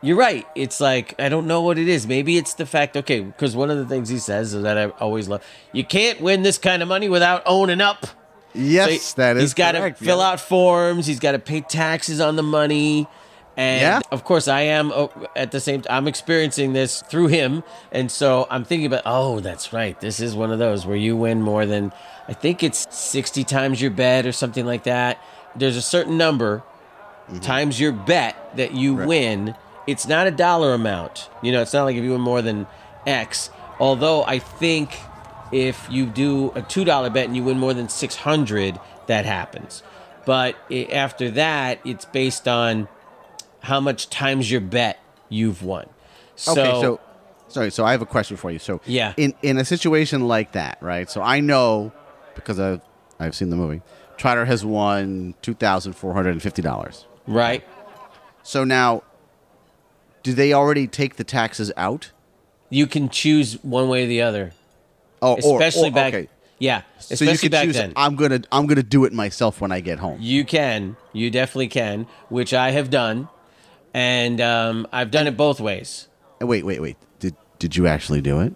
you're 0.00 0.16
right. 0.16 0.46
It's 0.54 0.80
like, 0.80 1.20
I 1.20 1.28
don't 1.28 1.48
know 1.48 1.62
what 1.62 1.76
it 1.76 1.88
is. 1.88 2.06
Maybe 2.06 2.36
it's 2.36 2.54
the 2.54 2.66
fact, 2.66 2.96
okay, 2.96 3.18
because 3.18 3.56
one 3.56 3.68
of 3.68 3.78
the 3.78 3.86
things 3.86 4.08
he 4.10 4.18
says 4.18 4.54
is 4.54 4.62
that 4.62 4.78
I 4.78 4.90
always 5.00 5.28
love 5.28 5.42
you 5.72 5.84
can't 5.84 6.20
win 6.20 6.44
this 6.44 6.56
kind 6.56 6.82
of 6.82 6.88
money 6.88 7.08
without 7.08 7.42
owning 7.46 7.80
up. 7.80 8.06
Yes, 8.54 9.02
So 9.02 9.22
that 9.22 9.36
is. 9.36 9.42
He's 9.42 9.54
got 9.54 9.72
to 9.72 9.92
fill 9.94 10.18
yeah. 10.18 10.28
out 10.30 10.40
forms. 10.40 11.06
He's 11.06 11.20
got 11.20 11.32
to 11.32 11.38
pay 11.38 11.60
taxes 11.60 12.20
on 12.20 12.36
the 12.36 12.42
money. 12.42 13.06
And 13.56 13.80
Yeah. 13.80 14.00
of 14.12 14.24
course, 14.24 14.46
I 14.48 14.62
am 14.62 14.92
uh, 14.92 15.08
at 15.34 15.50
the 15.50 15.60
same. 15.60 15.82
Time 15.82 15.96
I'm 16.04 16.08
experiencing 16.08 16.72
this 16.72 17.02
through 17.02 17.26
him, 17.26 17.64
and 17.90 18.10
so 18.10 18.46
I'm 18.50 18.64
thinking 18.64 18.86
about. 18.86 19.02
Oh, 19.04 19.40
that's 19.40 19.72
right. 19.72 20.00
This 20.00 20.20
is 20.20 20.34
one 20.36 20.52
of 20.52 20.58
those 20.60 20.86
where 20.86 20.96
you 20.96 21.16
win 21.16 21.42
more 21.42 21.66
than 21.66 21.92
I 22.28 22.34
think 22.34 22.62
it's 22.62 22.86
60 22.90 23.42
times 23.44 23.82
your 23.82 23.90
bet 23.90 24.26
or 24.26 24.32
something 24.32 24.64
like 24.64 24.84
that. 24.84 25.18
There's 25.56 25.76
a 25.76 25.82
certain 25.82 26.16
number 26.16 26.62
times 27.40 27.80
your 27.80 27.92
bet 27.92 28.56
that 28.56 28.74
you 28.74 28.94
win. 28.94 29.54
It's 29.86 30.06
not 30.06 30.26
a 30.26 30.30
dollar 30.30 30.72
amount. 30.72 31.28
You 31.42 31.50
know, 31.52 31.60
it's 31.62 31.72
not 31.72 31.84
like 31.84 31.96
if 31.96 32.04
you 32.04 32.12
win 32.12 32.20
more 32.20 32.42
than 32.42 32.66
X. 33.06 33.50
Although 33.80 34.22
I 34.24 34.38
think 34.38 34.96
if 35.52 35.86
you 35.90 36.06
do 36.06 36.52
a 36.54 36.62
two 36.62 36.84
dollar 36.84 37.10
bet 37.10 37.26
and 37.26 37.36
you 37.36 37.42
win 37.44 37.58
more 37.58 37.74
than 37.74 37.88
six 37.88 38.16
hundred, 38.16 38.78
that 39.06 39.24
happens. 39.24 39.82
But 40.24 40.56
after 40.92 41.30
that, 41.32 41.80
it's 41.84 42.04
based 42.04 42.46
on 42.46 42.88
how 43.60 43.80
much 43.80 44.10
times 44.10 44.50
your 44.50 44.60
bet 44.60 44.98
you've 45.28 45.62
won. 45.62 45.88
So, 46.36 46.52
Okay, 46.52 46.80
so 46.80 47.00
sorry. 47.48 47.70
So 47.70 47.84
I 47.84 47.92
have 47.92 48.02
a 48.02 48.06
question 48.06 48.36
for 48.36 48.50
you. 48.50 48.58
So 48.58 48.80
Yeah. 48.84 49.14
in 49.16 49.34
in 49.42 49.58
a 49.58 49.64
situation 49.64 50.28
like 50.28 50.52
that, 50.52 50.78
right? 50.80 51.08
So 51.10 51.22
I 51.22 51.40
know 51.40 51.92
because 52.34 52.60
I've 52.60 52.82
I've 53.18 53.34
seen 53.34 53.50
the 53.50 53.56
movie. 53.56 53.82
Trotter 54.16 54.44
has 54.44 54.64
won 54.64 55.34
two 55.42 55.54
thousand 55.54 55.94
four 55.94 56.12
hundred 56.14 56.30
and 56.32 56.42
fifty 56.42 56.60
dollars. 56.62 57.06
right, 57.26 57.62
So 58.42 58.64
now, 58.64 59.02
do 60.22 60.32
they 60.34 60.52
already 60.52 60.86
take 60.86 61.16
the 61.16 61.24
taxes 61.24 61.72
out? 61.76 62.10
you 62.70 62.86
can 62.86 63.08
choose 63.08 63.54
one 63.64 63.88
way 63.88 64.04
or 64.04 64.06
the 64.06 64.20
other. 64.20 64.52
Oh, 65.20 65.36
Especially 65.36 65.88
or- 65.88 65.92
back, 65.92 66.14
Okay. 66.14 66.28
yeah, 66.58 66.82
So 66.98 67.24
you 67.24 67.36
can 67.38 67.50
back 67.50 67.64
choose. 67.64 67.74
then. 67.74 67.92
I'm 67.96 68.14
gonna 68.16 68.40
I'm 68.52 68.66
gonna 68.66 68.82
do 68.82 69.04
it 69.04 69.12
myself 69.12 69.60
when 69.60 69.72
I 69.72 69.80
get 69.80 69.98
home. 69.98 70.18
You 70.20 70.44
can. 70.44 70.96
You 71.12 71.30
definitely 71.30 71.68
can, 71.68 72.06
which 72.28 72.52
I 72.54 72.70
have 72.72 72.90
done. 72.90 73.28
And 73.94 74.40
um, 74.40 74.86
I've 74.92 75.10
done 75.10 75.26
it 75.26 75.36
both 75.36 75.60
ways. 75.60 76.08
Wait, 76.40 76.64
wait, 76.64 76.80
wait. 76.80 76.96
Did 77.18 77.34
did 77.58 77.74
you 77.76 77.86
actually 77.86 78.20
do 78.20 78.40
it? 78.40 78.54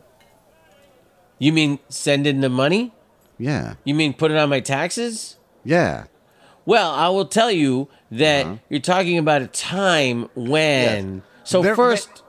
You 1.39 1.53
mean 1.53 1.79
send 1.89 2.27
in 2.27 2.41
the 2.41 2.49
money? 2.49 2.93
Yeah, 3.39 3.75
You 3.85 3.95
mean 3.95 4.15
put 4.15 4.31
it 4.31 4.37
on 4.37 4.49
my 4.49 4.61
taxes? 4.61 5.37
yeah. 5.65 6.05
Well, 6.65 6.93
I 6.93 7.09
will 7.09 7.25
tell 7.25 7.51
you 7.51 7.89
that 8.13 8.47
you're 8.69 8.79
talking 8.79 9.19
about 9.19 9.43
a 9.43 9.49
time 9.49 10.29
when. 10.37 10.99
Uh-huh. 11.17 11.27
Yes. 11.41 11.51
So 11.51 11.63
There- 11.63 11.75
first. 11.75 12.23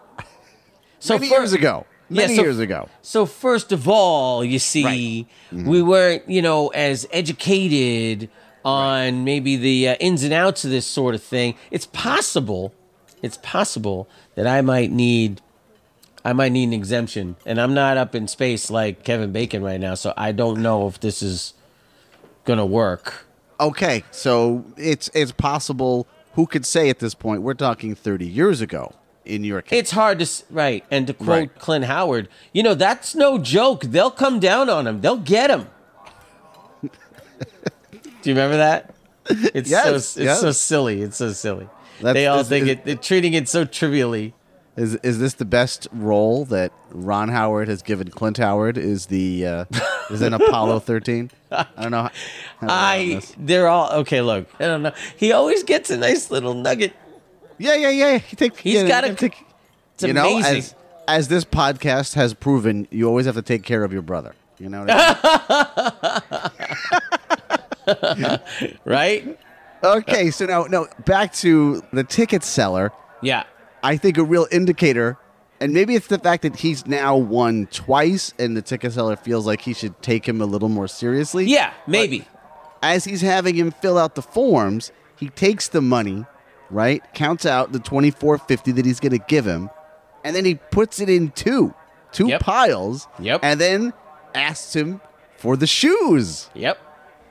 So 0.98 1.16
Many 1.16 1.28
first, 1.30 1.40
years 1.40 1.54
ago. 1.54 1.86
Yeah, 2.14 2.24
Many 2.24 2.36
so- 2.36 2.42
years 2.44 2.60
ago. 2.60 2.88
So 3.02 3.26
first 3.26 3.72
of 3.72 3.88
all, 3.88 4.44
you 4.44 4.60
see, 4.60 4.84
Right. 4.84 5.58
Mm-hmm. 5.60 5.68
we 5.70 5.82
weren't, 5.82 6.30
you 6.30 6.42
know, 6.42 6.68
as 6.70 7.08
educated 7.12 8.30
on 8.66 9.24
maybe 9.26 9.56
the 9.58 9.90
uh, 9.90 9.96
ins 9.96 10.24
and 10.24 10.34
outs 10.34 10.64
of 10.64 10.72
this 10.72 10.86
sort 10.86 11.16
of 11.16 11.22
thing. 11.24 11.56
It's 11.72 11.86
possible, 11.88 12.74
it's 13.22 13.38
possible 13.44 14.08
that 14.36 14.48
I 14.48 14.62
might 14.62 14.92
need, 14.92 15.42
I 16.24 16.32
might 16.34 16.54
need 16.54 16.66
an 16.66 16.74
exemption, 16.74 17.36
and 17.46 17.60
I'm 17.60 17.74
not 17.74 17.98
up 17.98 18.16
in 18.16 18.28
space 18.28 18.70
like 18.70 19.04
Kevin 19.04 19.32
Bacon 19.34 19.62
right 19.64 19.80
now, 19.82 19.96
so 19.96 20.14
I 20.16 20.32
don't 20.32 20.62
know 20.62 20.88
if 20.88 21.00
this 21.02 21.22
is 21.22 21.54
gonna 22.46 22.66
work. 22.66 23.26
Okay, 23.60 24.04
so 24.12 24.64
it's 24.78 25.10
it's 25.14 25.32
possible. 25.34 26.08
Who 26.34 26.46
could 26.48 26.66
say 26.66 26.90
at 26.90 27.00
this 27.00 27.14
point? 27.14 27.42
We're 27.44 27.54
talking 27.54 27.94
30 27.96 28.26
years 28.26 28.62
ago. 28.62 28.94
In 29.26 29.44
your 29.46 29.62
case, 29.62 29.80
It's 29.80 29.92
hard 29.92 30.20
to 30.20 30.28
right, 30.50 30.84
and 30.92 31.08
to 31.08 31.14
quote 31.14 31.28
Right. 31.30 31.56
Clint 31.60 31.86
Howard, 31.86 32.28
you 32.52 32.62
know 32.62 32.74
that's 32.74 33.16
no 33.16 33.38
joke. 33.38 33.82
They'll 33.86 34.12
come 34.12 34.40
down 34.40 34.70
on 34.70 34.86
him. 34.86 35.00
They'll 35.02 35.16
get 35.18 35.50
him. 35.50 35.68
Do 36.82 36.90
you 38.30 38.34
remember 38.36 38.58
that? 38.58 38.94
It's 39.30 39.70
so 39.70 39.76
Yes, 39.76 40.18
it's 40.18 40.18
yes. 40.18 40.42
so 40.42 40.52
silly. 40.52 41.02
It's 41.02 41.18
so 41.18 41.32
silly. 41.32 41.68
That's- 42.02 42.14
they 42.14 42.28
all 42.28 42.40
is- 42.40 42.50
think 42.50 42.64
is- 42.66 42.70
it. 42.72 42.86
They're 42.86 42.96
treating 42.96 43.34
it 43.34 43.48
so 43.48 43.64
trivially. 43.66 44.34
is 44.76 44.96
is 44.96 45.20
this 45.20 45.36
the 45.36 45.46
best 45.46 45.88
role 45.94 46.44
that 46.46 46.72
Ron 46.92 47.30
Howard 47.30 47.68
has 47.70 47.82
given 47.82 48.10
Clint 48.10 48.38
Howard? 48.38 48.78
Is 48.78 49.06
the 49.06 49.46
uh, 49.48 49.66
is 50.10 50.22
in 50.22 50.34
Apollo 50.34 50.80
13? 50.92 51.32
I 51.52 51.66
don't 51.82 51.92
know. 51.92 52.02
how- 52.04 52.12
how 52.60 52.68
to 52.68 52.74
I. 52.74 53.12
run. 53.14 53.22
They're 53.38 53.68
all 53.70 53.92
okay. 54.02 54.22
Look, 54.22 54.48
I 54.60 54.66
don't 54.66 54.82
know. 54.84 54.94
He 55.16 55.32
always 55.32 55.64
gets 55.64 55.90
a 55.90 55.98
nice 55.98 56.30
little 56.32 56.54
nugget. 56.54 56.94
Yeah, 57.58 57.76
yeah, 57.76 57.90
yeah. 57.90 58.18
He 58.18 58.36
take, 58.36 58.58
He's 58.58 58.76
yeah, 58.82 58.88
gotta- 58.88 59.14
take- 59.16 59.46
It's 59.96 60.04
you 60.04 60.14
know, 60.14 60.38
amazing. 60.38 60.58
as 60.58 60.76
as 61.08 61.28
this 61.28 61.44
podcast 61.46 62.14
has 62.16 62.34
proven, 62.34 62.88
you 62.92 63.08
always 63.08 63.26
have 63.26 63.36
to 63.36 63.42
take 63.42 63.64
care 63.64 63.84
of 63.84 63.92
your 63.92 64.02
brother. 64.02 64.36
You 64.60 64.70
know. 64.70 64.86
What 64.86 64.92
I 64.92 66.52
mean? 68.16 68.40
right? 68.86 69.40
okay, 69.84 70.32
so 70.32 70.46
now 70.46 70.64
no 70.64 70.88
back 71.06 71.34
to 71.34 71.84
the 71.92 72.04
ticket 72.04 72.44
seller. 72.44 72.92
Yeah. 73.22 73.44
I 73.84 73.98
think 73.98 74.18
a 74.18 74.24
real 74.24 74.48
indicator, 74.52 75.18
and 75.60 75.74
maybe 75.74 75.96
it's 75.96 76.08
the 76.08 76.18
fact 76.20 76.44
that 76.44 76.56
he's 76.58 76.88
now 76.88 77.18
won 77.18 77.68
twice, 77.68 78.34
and 78.40 78.56
the 78.56 78.62
ticket 78.62 78.94
seller 78.94 79.18
feels 79.18 79.46
like 79.46 79.60
he 79.62 79.74
should 79.74 80.02
take 80.02 80.26
him 80.28 80.40
a 80.42 80.46
little 80.46 80.70
more 80.70 80.88
seriously. 80.88 81.46
Yeah. 81.46 81.74
Maybe. 81.86 82.26
As 82.82 83.04
he's 83.06 83.22
having 83.22 83.56
him 83.56 83.72
fill 83.72 83.98
out 83.98 84.16
the 84.16 84.22
forms, 84.22 84.92
he 85.18 85.30
takes 85.30 85.68
the 85.68 85.82
money, 85.82 86.26
right? 86.74 87.02
Counts 87.14 87.46
out 87.46 87.72
the 87.72 87.80
twenty 87.80 88.12
four 88.12 88.38
fifty 88.38 88.72
that 88.74 88.86
he's 88.86 89.00
going 89.00 89.12
to 89.18 89.24
give 89.28 89.46
him, 89.46 89.70
and 90.24 90.36
then 90.36 90.44
he 90.46 90.56
puts 90.56 91.00
it 91.00 91.10
in 91.10 91.32
two, 91.32 91.74
two 92.12 92.28
Yep. 92.28 92.42
piles. 92.42 93.08
Yep. 93.20 93.40
And 93.44 93.62
then 93.62 93.94
asks 94.36 94.76
him 94.76 95.00
for 95.38 95.56
the 95.56 95.68
shoes. 95.68 96.50
Yep. 96.56 96.78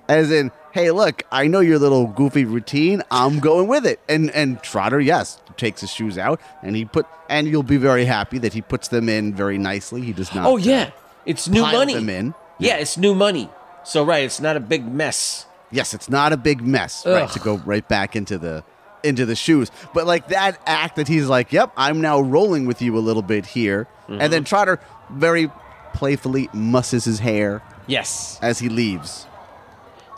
as 0.09 0.31
in, 0.31 0.51
hey, 0.73 0.91
look, 0.91 1.23
I 1.31 1.47
know 1.47 1.61
your 1.61 1.79
little 1.79 2.07
goofy 2.07 2.45
routine. 2.45 3.03
I'm 3.11 3.39
going 3.41 3.69
with 3.69 3.87
it. 3.87 4.01
And 4.09 4.31
and 4.33 4.63
Trotter, 4.63 5.01
yes, 5.01 5.41
takes 5.57 5.81
his 5.81 5.91
shoes 5.93 6.17
out 6.19 6.41
and 6.63 6.75
he 6.77 6.85
put 6.85 7.07
and 7.29 7.47
you'll 7.47 7.63
be 7.63 7.77
very 7.77 8.05
happy 8.05 8.39
that 8.39 8.53
he 8.53 8.61
puts 8.63 8.89
them 8.89 9.09
in 9.09 9.35
very 9.35 9.59
nicely. 9.59 10.01
He 10.03 10.13
does 10.13 10.35
not. 10.35 10.47
Oh 10.47 10.57
yeah, 10.57 10.85
uh, 10.85 10.91
it's 11.27 11.49
new 11.49 11.63
money. 11.63 11.95
them 11.95 12.09
in. 12.09 12.35
Yeah, 12.59 12.77
it's 12.77 12.97
new 12.99 13.15
money. 13.15 13.49
So 13.85 14.05
right, 14.05 14.25
it's 14.25 14.41
not 14.41 14.57
a 14.57 14.61
big 14.61 14.87
mess. 14.87 15.47
Yes, 15.71 15.95
it's 15.95 16.09
not 16.11 16.33
a 16.33 16.37
big 16.37 16.61
mess, 16.61 17.05
right? 17.07 17.31
To 17.31 17.39
go 17.39 17.57
right 17.65 17.87
back 17.89 18.15
into 18.15 18.37
the 18.39 18.63
into 19.05 19.27
the 19.27 19.35
shoes. 19.37 19.71
But 19.95 20.07
like 20.07 20.29
that 20.29 20.61
act 20.67 20.97
that 20.97 21.09
he's 21.09 21.27
like, 21.27 21.53
"Yep, 21.53 21.73
I'm 21.77 22.01
now 22.01 22.21
rolling 22.21 22.67
with 22.67 22.81
you 22.83 22.97
a 22.97 23.01
little 23.01 23.23
bit 23.23 23.47
here," 23.47 23.87
and 24.09 24.19
Mm-hmm. 24.21 24.31
then 24.31 24.45
Trotter 24.45 24.81
very 25.11 25.51
playfully 25.95 26.49
musses 26.53 27.05
his 27.05 27.19
hair 27.19 27.63
Yes, 27.87 28.39
as 28.43 28.59
he 28.59 28.69
leaves. 28.69 29.27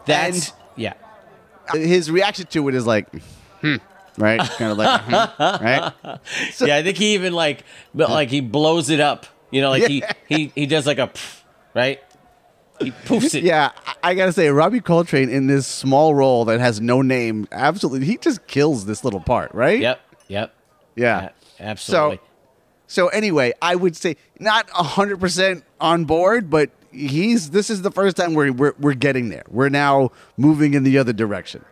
that's 0.07 0.49
And- 0.51 0.59
yeah. 0.77 0.92
His 1.73 2.11
reaction 2.11 2.47
to 2.49 2.68
it 2.68 2.75
is 2.75 2.87
like, 2.87 3.09
"Hmm," 3.62 3.77
right? 4.18 4.38
Kind 4.59 4.73
of 4.73 4.79
like, 4.79 5.01
"Hmm," 5.03 5.64
right? 5.64 5.92
So- 6.53 6.66
yeah, 6.66 6.77
I 6.77 6.83
think 6.83 6.99
he 6.99 7.14
even 7.14 7.33
like 7.33 7.64
but, 7.94 8.11
like 8.11 8.29
he 8.29 8.40
blows 8.40 8.90
it 8.90 9.01
up. 9.01 9.27
You 9.51 9.61
know, 9.62 9.70
like 9.70 9.87
he 9.87 10.03
he 10.29 10.53
he 10.55 10.66
does 10.66 10.87
like 10.87 10.99
a 10.99 11.07
pff, 11.09 11.40
right. 11.75 12.01
He 12.81 12.91
poofs 12.91 13.35
it. 13.35 13.45
Yeah, 13.45 13.71
I- 13.87 14.11
I 14.11 14.15
gotta 14.15 14.33
say, 14.33 14.49
Robbie 14.51 14.81
Coltrane 14.81 15.31
in 15.31 15.47
this 15.47 15.67
small 15.67 16.15
role 16.15 16.45
that 16.47 16.61
has 16.61 16.81
no 16.81 17.03
name, 17.03 17.47
absolutely, 17.53 18.07
he 18.07 18.17
just 18.19 18.47
kills 18.47 18.85
this 18.87 19.05
little 19.05 19.21
part, 19.21 19.55
right? 19.55 19.81
Yep. 19.81 20.01
Yep. 20.29 20.55
Yeah. 20.97 21.29
A- 21.61 21.63
Absolutely. 21.63 22.21
So 22.87 23.09
anyway, 23.09 23.53
I 23.63 23.77
would 23.77 23.97
say 23.97 24.17
not 24.39 24.69
hundred 24.71 25.19
percent 25.21 25.65
on 25.81 26.05
board, 26.05 26.51
but 26.51 26.71
he's. 26.93 27.51
This 27.51 27.71
is 27.71 27.83
the 27.83 27.91
first 27.91 28.17
time 28.17 28.35
we're, 28.35 28.53
we're 28.53 28.75
we're 28.79 28.95
getting 28.95 29.29
there. 29.31 29.45
We're 29.49 29.69
now 29.71 30.11
moving 30.37 30.75
in 30.75 30.83
the 30.85 30.99
other 30.99 31.13
direction. 31.13 31.65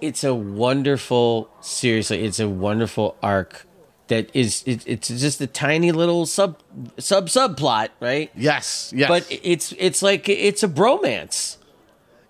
it's 0.00 0.24
a 0.24 0.34
wonderful 0.34 1.48
seriously 1.60 2.24
it's 2.24 2.40
a 2.40 2.48
wonderful 2.48 3.16
arc 3.22 3.66
that 4.08 4.30
is 4.34 4.62
it, 4.66 4.82
it's 4.86 5.08
just 5.08 5.40
a 5.40 5.46
tiny 5.46 5.92
little 5.92 6.26
sub 6.26 6.60
sub 6.98 7.26
subplot 7.26 7.88
right? 8.00 8.30
Yes, 8.36 8.92
yes, 8.94 9.08
but 9.08 9.26
it's 9.30 9.72
it's 9.78 10.02
like 10.02 10.28
it's 10.28 10.62
a 10.62 10.68
bromance. 10.68 11.56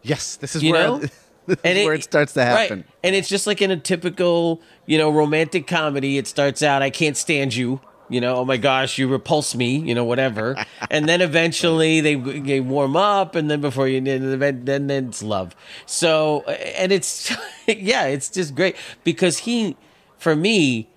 Yes, 0.03 0.37
this 0.37 0.55
is 0.55 0.63
you 0.63 0.73
where 0.73 0.83
know? 0.87 0.99
this 1.47 1.59
is 1.63 1.85
where 1.85 1.95
it 1.95 2.05
starts 2.05 2.35
to 2.35 2.45
happen. 2.45 2.79
right. 2.79 2.87
and 3.03 3.15
it's 3.15 3.29
just 3.29 3.47
like 3.47 3.61
in 3.61 3.71
a 3.71 3.77
typical 3.77 4.63
you 4.87 4.97
know 4.99 5.11
romantic 5.11 5.67
comedy 5.67 6.17
it 6.17 6.27
starts 6.27 6.63
out 6.63 6.81
i 6.81 6.89
can't 6.89 7.19
stand 7.19 7.55
you 7.55 7.81
you 8.09 8.21
know 8.21 8.37
oh 8.37 8.45
my 8.45 8.57
gosh 8.57 8.97
you 8.99 9.09
repulse 9.09 9.55
me 9.55 9.77
you 9.77 9.95
know 9.95 10.05
whatever. 10.05 10.57
And 10.91 11.09
then 11.09 11.21
eventually 11.23 12.01
they 12.01 12.15
they 12.15 12.61
warm 12.61 12.97
up 12.97 13.35
and 13.35 13.51
then 13.51 13.61
before 13.61 13.89
you 13.89 14.01
then 14.01 14.65
then 14.65 14.91
it's 14.91 15.23
love. 15.23 15.57
So 15.87 16.43
and 16.43 16.93
it's 16.93 17.35
yeah 17.67 18.05
it's 18.05 18.29
just 18.29 18.55
great. 18.55 18.77
Because 19.03 19.39
he 19.39 19.77
for 20.19 20.37
me 20.37 20.89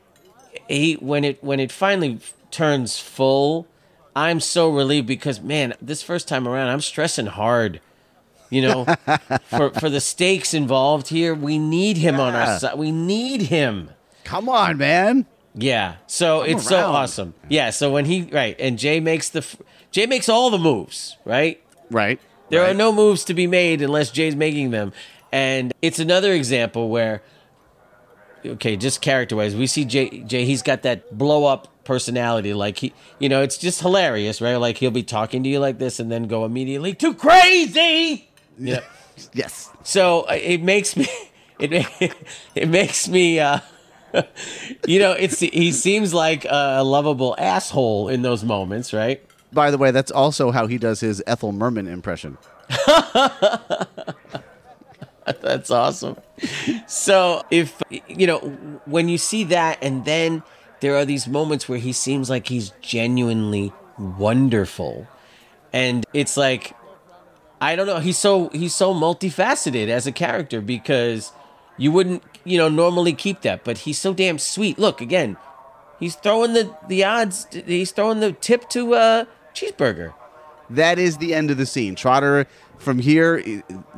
he 0.67 0.93
when 0.95 1.23
it 1.23 1.43
when 1.43 1.59
it 1.59 1.71
finally 1.71 2.19
turns 2.51 2.97
full 2.99 3.67
i'm 4.15 4.39
so 4.39 4.69
relieved 4.69 5.07
because 5.07 5.41
man 5.41 5.73
this 5.81 6.01
first 6.01 6.27
time 6.27 6.47
around 6.47 6.69
i'm 6.69 6.81
stressing 6.81 7.25
hard 7.27 7.79
you 8.49 8.61
know 8.61 8.85
for 9.45 9.69
for 9.71 9.89
the 9.89 9.99
stakes 10.01 10.53
involved 10.53 11.09
here 11.09 11.33
we 11.35 11.57
need 11.59 11.97
him 11.97 12.19
on 12.19 12.33
our 12.35 12.59
side 12.59 12.77
we 12.77 12.91
need 12.91 13.43
him 13.43 13.89
Come 14.23 14.49
on, 14.49 14.77
man. 14.77 15.25
yeah 15.53 15.95
so 16.07 16.41
Come 16.41 16.49
it's 16.51 16.67
so 16.67 16.77
awesome 16.85 17.33
yeah 17.49 17.69
so 17.69 17.91
when 17.91 18.05
he 18.05 18.23
right 18.23 18.55
and 18.59 18.77
jay 18.79 18.99
makes 18.99 19.29
the 19.29 19.45
jay 19.91 20.05
makes 20.05 20.27
all 20.29 20.49
the 20.49 20.57
moves 20.59 21.17
right 21.25 21.61
Right. 21.89 22.19
there 22.49 22.61
right. 22.63 22.71
are 22.71 22.73
no 22.73 22.91
moves 22.91 23.23
to 23.25 23.33
be 23.33 23.47
made 23.47 23.81
unless 23.81 24.11
Jay's 24.11 24.35
making 24.35 24.71
them. 24.71 24.91
And 25.31 25.73
it's 25.81 25.99
another 25.99 26.33
example 26.33 26.89
where, 26.89 27.21
okay, 28.49 28.75
just 28.75 29.01
character 29.01 29.35
wise, 29.35 29.55
we 29.55 29.67
see 29.67 29.85
Jay, 29.85 30.19
Jay, 30.21 30.45
he's 30.45 30.61
got 30.61 30.83
that 30.83 31.17
blow 31.17 31.45
up 31.45 31.67
personality. 31.83 32.53
Like 32.53 32.77
he, 32.77 32.93
you 33.19 33.29
know, 33.29 33.41
it's 33.41 33.57
just 33.57 33.81
hilarious, 33.81 34.41
right? 34.41 34.57
Like 34.57 34.77
he'll 34.77 34.91
be 34.91 35.03
talking 35.03 35.43
to 35.43 35.49
you 35.49 35.59
like 35.59 35.79
this 35.79 35.99
and 35.99 36.11
then 36.11 36.27
go 36.27 36.45
immediately 36.45 36.93
too 36.93 37.13
crazy. 37.13 38.29
You 38.59 38.75
know? 38.75 38.79
Yes. 39.33 39.71
So 39.81 40.27
uh, 40.29 40.33
it 40.33 40.61
makes 40.61 40.95
me, 40.95 41.07
it, 41.59 41.87
it 42.55 42.69
makes 42.69 43.07
me, 43.07 43.39
uh, 43.39 43.61
you 44.85 44.99
know, 44.99 45.13
it's, 45.13 45.39
he 45.39 45.71
seems 45.71 46.13
like 46.13 46.45
a 46.47 46.83
lovable 46.83 47.33
asshole 47.39 48.09
in 48.09 48.21
those 48.21 48.43
moments, 48.43 48.93
right? 48.93 49.23
By 49.51 49.71
the 49.71 49.79
way, 49.79 49.89
that's 49.89 50.11
also 50.11 50.51
how 50.51 50.67
he 50.67 50.77
does 50.77 50.99
his 50.99 51.23
Ethel 51.25 51.51
Merman 51.51 51.87
impression. 51.87 52.37
That's 55.41 55.69
awesome. 55.69 56.17
So 56.87 57.43
if 57.51 57.81
you 58.07 58.27
know 58.27 58.39
when 58.85 59.09
you 59.09 59.17
see 59.17 59.43
that, 59.45 59.77
and 59.81 60.05
then 60.05 60.43
there 60.79 60.95
are 60.95 61.05
these 61.05 61.27
moments 61.27 61.67
where 61.67 61.79
he 61.79 61.91
seems 61.91 62.29
like 62.29 62.47
he's 62.47 62.71
genuinely 62.81 63.73
wonderful, 63.97 65.07
and 65.73 66.05
it's 66.13 66.37
like 66.37 66.75
I 67.59 67.75
don't 67.75 67.87
know. 67.87 67.99
He's 67.99 68.17
so 68.17 68.49
he's 68.49 68.75
so 68.75 68.93
multifaceted 68.93 69.89
as 69.89 70.07
a 70.07 70.11
character 70.11 70.61
because 70.61 71.33
you 71.77 71.91
wouldn't 71.91 72.23
you 72.45 72.57
know 72.57 72.69
normally 72.69 73.13
keep 73.13 73.41
that, 73.41 73.63
but 73.65 73.79
he's 73.79 73.97
so 73.97 74.13
damn 74.13 74.39
sweet. 74.39 74.79
Look 74.79 75.01
again, 75.01 75.35
he's 75.99 76.15
throwing 76.15 76.53
the 76.53 76.73
the 76.87 77.03
odds. 77.03 77.47
He's 77.51 77.91
throwing 77.91 78.21
the 78.21 78.31
tip 78.31 78.69
to 78.69 78.95
uh, 78.95 79.25
cheeseburger. 79.53 80.13
That 80.69 80.99
is 80.99 81.17
the 81.17 81.33
end 81.33 81.51
of 81.51 81.57
the 81.57 81.65
scene. 81.65 81.95
Trotter, 81.95 82.45
from 82.77 82.99
here, 82.99 83.41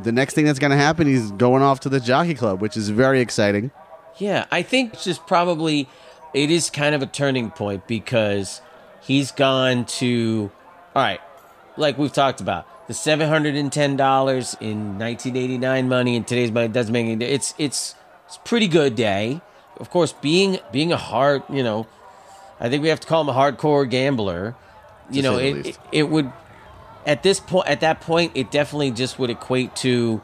the 0.02 0.12
next 0.12 0.34
thing 0.34 0.46
that's 0.46 0.60
going 0.60 0.72
to 0.72 0.78
happen, 0.78 1.08
he's 1.08 1.32
going 1.32 1.64
off 1.64 1.80
to 1.82 1.90
the 1.90 2.00
Jockey 2.00 2.36
Club, 2.36 2.62
which 2.62 2.78
is 2.78 2.90
very 2.90 3.22
exciting. 3.22 3.72
Yeah, 4.18 4.46
I 4.52 4.62
think 4.62 4.94
it's 4.94 5.04
just 5.04 5.26
probably 5.26 5.88
it 6.34 6.52
is 6.52 6.70
kind 6.70 6.94
of 6.94 7.02
a 7.02 7.06
turning 7.06 7.52
point 7.52 7.88
because 7.88 8.62
he's 9.02 9.32
gone 9.32 9.86
to 9.86 10.52
all 10.96 11.04
right, 11.04 11.22
like 11.78 11.98
we've 11.98 12.12
talked 12.12 12.42
about 12.42 12.68
the 12.88 12.94
seven 12.94 13.30
hundred 13.30 13.56
and 13.56 13.72
ten 13.72 13.96
dollars 13.96 14.58
in 14.60 14.98
nineteen 14.98 15.38
eighty 15.38 15.58
nine 15.58 15.88
money 15.88 16.16
and 16.16 16.28
today's 16.28 16.52
money 16.52 16.68
doesn't 16.68 16.92
make 16.92 17.06
any. 17.06 17.26
It's 17.26 17.54
it's 17.58 17.96
it's 18.28 18.38
a 18.38 18.40
pretty 18.42 18.68
good 18.68 18.96
day. 18.96 19.42
Of 19.78 19.90
course, 19.90 20.12
being 20.14 20.60
being 20.72 20.92
a 20.92 20.98
hard, 20.98 21.44
you 21.50 21.64
know, 21.64 21.88
I 22.60 22.70
think 22.70 22.84
we 22.84 22.90
have 22.90 23.00
to 23.00 23.08
call 23.08 23.22
him 23.22 23.30
a 23.30 23.34
hardcore 23.34 23.90
gambler. 23.90 24.56
You 25.10 25.22
know, 25.22 25.38
it, 25.38 25.68
it 25.68 25.80
it 25.92 26.04
would 26.10 26.32
at 27.06 27.24
this 27.24 27.40
point 27.40 27.68
at 27.68 27.82
that 27.82 28.02
point 28.02 28.32
it 28.36 28.52
definitely 28.52 28.92
just 28.92 29.20
would 29.20 29.30
equate 29.30 29.76
to 29.76 30.18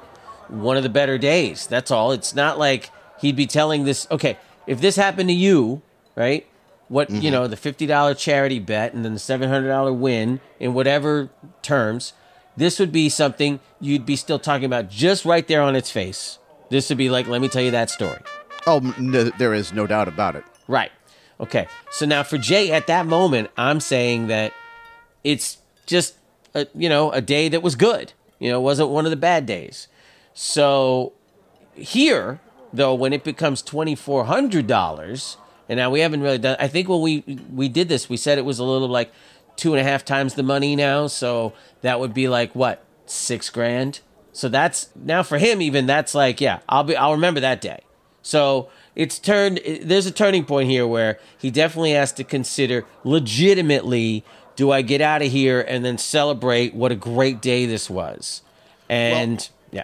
one 0.48 0.78
of 0.78 0.84
the 0.84 0.90
better 0.90 1.18
days 1.18 1.68
that's 1.68 1.92
all 1.92 2.12
it's 2.12 2.36
not 2.36 2.60
like 2.60 2.92
he'd 3.20 3.36
be 3.36 3.48
telling 3.48 3.84
this 3.86 4.08
okay 4.12 4.38
if 4.68 4.82
this 4.82 4.96
happened 4.96 5.30
to 5.30 5.36
you 5.36 5.82
right 6.16 6.46
what 6.88 7.10
you 7.10 7.16
mm-hmm. 7.16 7.32
know 7.32 7.48
the 7.48 7.56
$50 7.56 8.18
charity 8.18 8.60
bet 8.60 8.94
and 8.94 9.04
then 9.04 9.14
the 9.14 9.20
$700 9.20 9.98
win 9.98 10.40
in 10.60 10.74
whatever 10.74 11.30
terms 11.62 12.14
this 12.58 12.80
would 12.80 12.92
be 12.92 13.10
something 13.10 13.60
you'd 13.82 14.06
be 14.06 14.16
still 14.16 14.40
talking 14.40 14.66
about 14.66 14.90
just 14.90 15.26
right 15.26 15.48
there 15.48 15.62
on 15.62 15.76
its 15.76 15.90
face 15.90 16.38
this 16.70 16.90
would 16.90 16.98
be 16.98 17.10
like 17.10 17.28
let 17.28 17.42
me 17.42 17.48
tell 17.48 17.64
you 17.64 17.72
that 17.72 17.90
story 17.90 18.20
Oh, 18.68 18.80
no, 19.00 19.24
there 19.24 19.54
is 19.54 19.74
no 19.74 19.86
doubt 19.86 20.08
about 20.08 20.36
it. 20.36 20.44
Right. 20.68 20.92
Okay. 21.40 21.68
So 21.92 22.06
now 22.06 22.24
for 22.24 22.38
Jay, 22.38 22.72
at 22.72 22.88
that 22.88 23.06
moment, 23.06 23.52
I'm 23.58 23.80
saying 23.80 24.28
that 24.28 24.54
it's 25.24 25.60
just 25.86 26.16
a, 26.56 26.68
you 26.74 26.90
know 26.90 27.12
a 27.12 27.22
day 27.22 27.50
that 27.50 27.62
was 27.62 27.76
good. 27.76 28.14
You 28.40 28.52
know, 28.52 28.60
wasn't 28.60 28.90
one 28.90 29.06
of 29.06 29.12
the 29.12 29.18
bad 29.18 29.46
days. 29.46 29.88
So 30.34 31.14
here, 31.74 32.40
though, 32.74 32.94
when 32.94 33.14
it 33.14 33.24
becomes 33.24 33.62
twenty 33.62 33.96
four 33.96 34.26
hundred 34.26 34.68
dollars, 34.68 35.38
and 35.70 35.78
now 35.78 35.90
we 35.90 36.00
haven't 36.00 36.22
really 36.22 36.38
done. 36.38 36.58
I 36.60 36.68
think 36.68 36.90
when 36.90 37.02
we 37.02 37.24
we 37.54 37.70
did 37.70 37.88
this, 37.90 38.10
we 38.10 38.18
said 38.18 38.38
it 38.38 38.46
was 38.46 38.60
a 38.60 38.64
little 38.64 38.88
like 38.88 39.12
two 39.56 39.74
and 39.74 39.80
a 39.80 39.84
half 39.84 40.04
times 40.04 40.34
the 40.34 40.44
money 40.44 40.76
now. 40.76 41.08
So 41.08 41.54
that 41.82 42.00
would 42.00 42.14
be 42.14 42.28
like 42.28 42.54
what 42.56 42.84
six 43.06 43.50
grand. 43.50 44.00
So 44.34 44.50
that's 44.50 44.90
now 44.96 45.24
for 45.24 45.38
him. 45.38 45.62
Even 45.62 45.86
that's 45.86 46.14
like 46.14 46.42
yeah, 46.42 46.60
I'll 46.68 46.84
be 46.84 46.96
I'll 46.96 47.14
remember 47.14 47.40
that 47.40 47.62
day. 47.62 47.82
So 48.22 48.70
it's 48.96 49.20
turned. 49.20 49.62
There's 49.82 50.06
a 50.06 50.12
turning 50.12 50.46
point 50.46 50.70
here 50.70 50.88
where 50.88 51.20
he 51.38 51.52
definitely 51.52 51.92
has 51.92 52.12
to 52.14 52.24
consider 52.24 52.86
legitimately. 53.04 54.24
Do 54.56 54.72
I 54.72 54.82
get 54.82 55.02
out 55.02 55.22
of 55.22 55.32
here 55.32 55.62
and 55.62 55.84
then 55.84 55.98
celebrate 55.98 56.74
what 56.74 56.92
a 56.92 56.96
great 56.96 57.42
day 57.42 57.66
this 57.66 57.90
was? 57.90 58.42
And 58.90 59.48
yeah, 59.72 59.84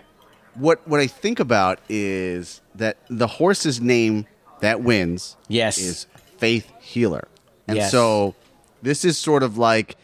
What 0.55 0.87
what 0.87 0.99
I 0.99 1.07
think 1.07 1.39
about 1.39 1.79
is 1.89 2.61
that 2.75 2.97
the 3.09 3.27
horse's 3.27 3.81
name 3.81 4.27
that 4.61 4.81
wins 4.81 5.35
Yes. 5.47 5.77
is 5.77 6.07
Faith 6.37 6.71
Healer. 6.79 7.27
And 7.67 7.77
Yes. 7.77 7.91
so 7.91 8.35
this 8.81 9.03
is 9.03 9.17
sort 9.17 9.43
of 9.43 9.57
like 9.57 9.95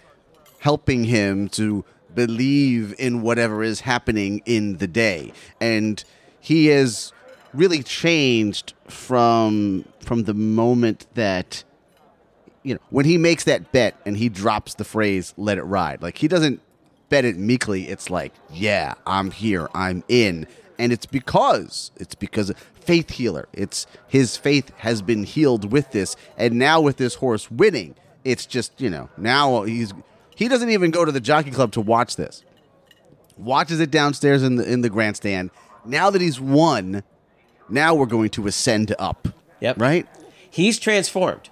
helping 0.60 1.06
him 1.06 1.48
to 1.50 1.86
believe 2.14 2.96
in 2.98 3.22
whatever 3.22 3.64
is 3.64 3.82
happening 3.82 4.42
in 4.46 4.78
the 4.78 4.88
day. 4.88 5.32
And 5.62 6.04
he 6.40 6.68
has 6.68 7.14
really 7.54 7.84
changed 7.84 8.74
from 8.88 9.86
from 10.02 10.24
the 10.24 10.34
moment 10.34 11.06
that 11.14 11.64
you 12.68 12.74
know 12.74 12.80
when 12.90 13.06
he 13.06 13.18
makes 13.18 13.44
that 13.46 13.72
bet 13.72 13.96
and 14.06 14.18
he 14.18 14.30
drops 14.30 14.74
the 14.76 14.84
phrase 14.84 15.34
let 15.38 15.58
it 15.58 15.64
ride 15.64 16.02
like 16.02 16.18
he 16.18 16.28
doesn't 16.28 16.62
bet 17.10 17.26
it 17.26 17.38
meekly, 17.38 17.88
it's 17.88 18.10
like, 18.10 18.34
yeah, 18.52 18.96
I'm 19.06 19.32
here, 19.32 19.68
I'm 19.74 20.04
in. 20.08 20.48
And 20.80 20.94
it's 20.94 21.06
because, 21.06 21.92
it's 21.96 22.16
because 22.16 22.52
faith 22.80 23.12
healer. 23.12 23.48
It's 23.54 23.88
his 24.08 24.38
faith 24.38 24.72
has 24.78 25.02
been 25.02 25.24
healed 25.24 25.72
with 25.72 25.92
this. 25.92 26.16
And 26.38 26.56
now 26.56 26.82
with 26.82 26.98
this 26.98 27.16
horse 27.16 27.50
winning, 27.50 27.96
it's 28.24 28.46
just, 28.46 28.80
you 28.80 28.90
know, 28.90 29.10
now 29.18 29.64
he's, 29.64 29.94
he 30.36 30.48
doesn't 30.48 30.70
even 30.70 30.92
go 30.92 31.06
to 31.06 31.12
the 31.12 31.20
jockey 31.20 31.52
club 31.52 31.72
to 31.74 31.82
watch 31.82 32.16
this. 32.16 32.44
Watches 33.38 33.80
it 33.80 33.92
downstairs 33.92 34.44
in 34.44 34.56
the, 34.56 34.72
in 34.72 34.82
the 34.82 34.90
grandstand. 34.90 35.52
Now 35.86 36.10
that 36.10 36.22
he's 36.22 36.40
won, 36.40 37.04
now 37.70 37.96
we're 37.96 38.06
going 38.06 38.30
to 38.32 38.48
ascend 38.48 38.94
up. 39.00 39.28
Yep. 39.62 39.80
Right? 39.80 40.08
He's 40.50 40.80
transformed. 40.80 41.50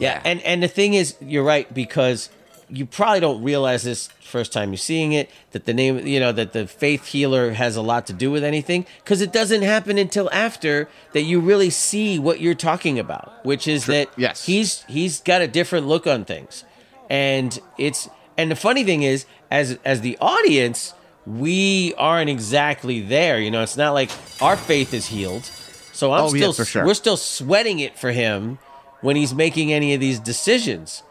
Yeah, 0.00 0.20
and 0.24 0.40
and 0.42 0.62
the 0.62 0.68
thing 0.68 0.94
is, 0.94 1.14
you're 1.20 1.44
right 1.44 1.72
because 1.72 2.30
you 2.72 2.86
probably 2.86 3.18
don't 3.20 3.42
realize 3.42 3.82
this 3.82 4.08
first 4.22 4.52
time 4.52 4.70
you're 4.70 4.76
seeing 4.76 5.12
it 5.12 5.28
that 5.50 5.64
the 5.66 5.74
name, 5.74 6.06
you 6.06 6.20
know, 6.20 6.30
that 6.30 6.52
the 6.52 6.66
faith 6.68 7.06
healer 7.06 7.50
has 7.52 7.74
a 7.74 7.82
lot 7.82 8.06
to 8.06 8.12
do 8.12 8.30
with 8.30 8.44
anything 8.44 8.86
because 9.02 9.20
it 9.20 9.32
doesn't 9.32 9.62
happen 9.62 9.98
until 9.98 10.30
after 10.32 10.88
that 11.12 11.22
you 11.22 11.40
really 11.40 11.68
see 11.70 12.16
what 12.16 12.40
you're 12.40 12.54
talking 12.54 12.96
about, 12.96 13.44
which 13.44 13.66
is 13.66 13.86
that 13.86 14.08
Yes. 14.16 14.46
he's 14.46 14.84
he's 14.88 15.20
got 15.20 15.42
a 15.42 15.48
different 15.48 15.86
look 15.88 16.06
on 16.06 16.24
things, 16.24 16.64
and 17.10 17.58
it's 17.76 18.08
and 18.38 18.50
the 18.50 18.56
funny 18.56 18.84
thing 18.84 19.02
is, 19.02 19.26
as 19.50 19.78
as 19.84 20.00
the 20.00 20.16
audience, 20.20 20.94
we 21.26 21.92
aren't 21.98 22.30
exactly 22.30 23.00
there. 23.00 23.38
You 23.40 23.50
know, 23.50 23.62
it's 23.62 23.76
not 23.76 23.92
like 23.92 24.10
our 24.40 24.56
faith 24.56 24.94
is 24.94 25.06
healed. 25.06 25.44
So 25.92 26.12
I'm 26.12 26.20
Oh, 26.22 26.26
yeah, 26.32 26.38
still 26.38 26.52
for 26.54 26.64
sure. 26.64 26.86
we're 26.86 26.94
still 26.94 27.16
sweating 27.18 27.80
it 27.80 27.98
for 27.98 28.12
him 28.12 28.58
when 29.00 29.16
he's 29.16 29.34
making 29.34 29.72
any 29.72 29.94
of 29.94 30.00
these 30.00 30.18
decisions. 30.18 31.02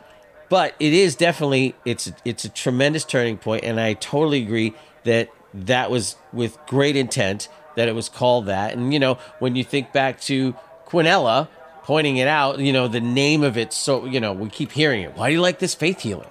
But 0.49 0.75
it 0.80 0.93
is 0.93 1.15
definitely 1.15 1.75
it's 1.86 2.12
it's 2.25 2.45
a 2.45 2.49
tremendous 2.49 3.06
turning 3.06 3.38
point, 3.38 3.63
and 3.63 3.80
I 3.80 3.93
totally 3.93 4.41
agree 4.41 4.73
that 5.04 5.30
that 5.54 5.91
was 5.91 6.15
with 6.34 6.58
great 6.67 6.95
intent 6.95 7.49
that 7.75 7.88
it 7.88 7.93
was 7.93 8.10
called 8.10 8.47
that. 8.47 8.73
And 8.73 8.91
you 8.91 8.99
know, 8.99 9.19
when 9.39 9.56
you 9.56 9.63
think 9.63 9.93
back 9.93 10.19
to 10.21 10.56
Quinella 10.88 11.47
pointing 11.84 12.17
it 12.17 12.28
out, 12.28 12.60
you 12.60 12.73
know, 12.73 12.88
the 12.88 12.99
name 12.99 13.43
of 13.43 13.58
it. 13.58 13.73
So 13.73 14.06
you 14.06 14.19
know, 14.19 14.34
we 14.34 14.49
keep 14.49 14.71
hearing 14.71 15.04
it. 15.04 15.15
Why 15.15 15.30
do 15.30 15.34
you 15.34 15.41
like 15.41 15.60
this 15.60 15.75
faith 15.75 16.02
healer? 16.02 16.28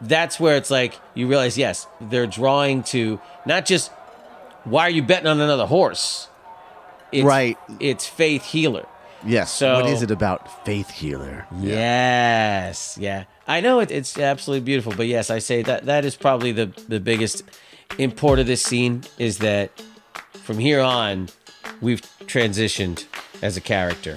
That's 0.00 0.38
where 0.40 0.56
it's 0.56 0.70
like 0.70 0.98
you 1.14 1.26
realize, 1.26 1.56
yes, 1.56 1.86
they're 2.00 2.26
drawing 2.26 2.82
to 2.84 3.20
not 3.46 3.66
just 3.66 3.90
why 4.64 4.82
are 4.82 4.90
you 4.90 5.02
betting 5.02 5.28
on 5.28 5.40
another 5.40 5.66
horse? 5.66 6.28
It's, 7.12 7.24
Right. 7.24 7.56
It's 7.78 8.06
faith 8.06 8.44
healer. 8.44 8.86
Yes. 9.26 9.52
So- 9.52 9.74
what 9.74 9.86
is 9.90 10.02
it 10.02 10.10
about 10.10 10.64
faith 10.64 10.90
healer? 10.90 11.46
Yes, 11.60 12.96
yeah. 13.00 13.24
I 13.48 13.60
know 13.60 13.80
it, 13.80 13.90
it's 13.90 14.18
absolutely 14.18 14.64
beautiful, 14.64 14.92
but 14.96 15.06
yes, 15.06 15.30
I 15.30 15.38
say 15.38 15.62
that 15.62 15.86
that 15.86 16.04
is 16.04 16.16
probably 16.16 16.52
the 16.52 16.66
the 16.88 17.00
biggest 17.00 17.42
import 17.98 18.38
of 18.38 18.46
this 18.46 18.62
scene 18.62 19.02
is 19.18 19.38
that 19.38 19.70
from 20.32 20.58
here 20.58 20.80
on, 20.80 21.28
we've 21.80 22.02
transitioned 22.26 23.04
as 23.42 23.56
a 23.56 23.60
character. 23.60 24.16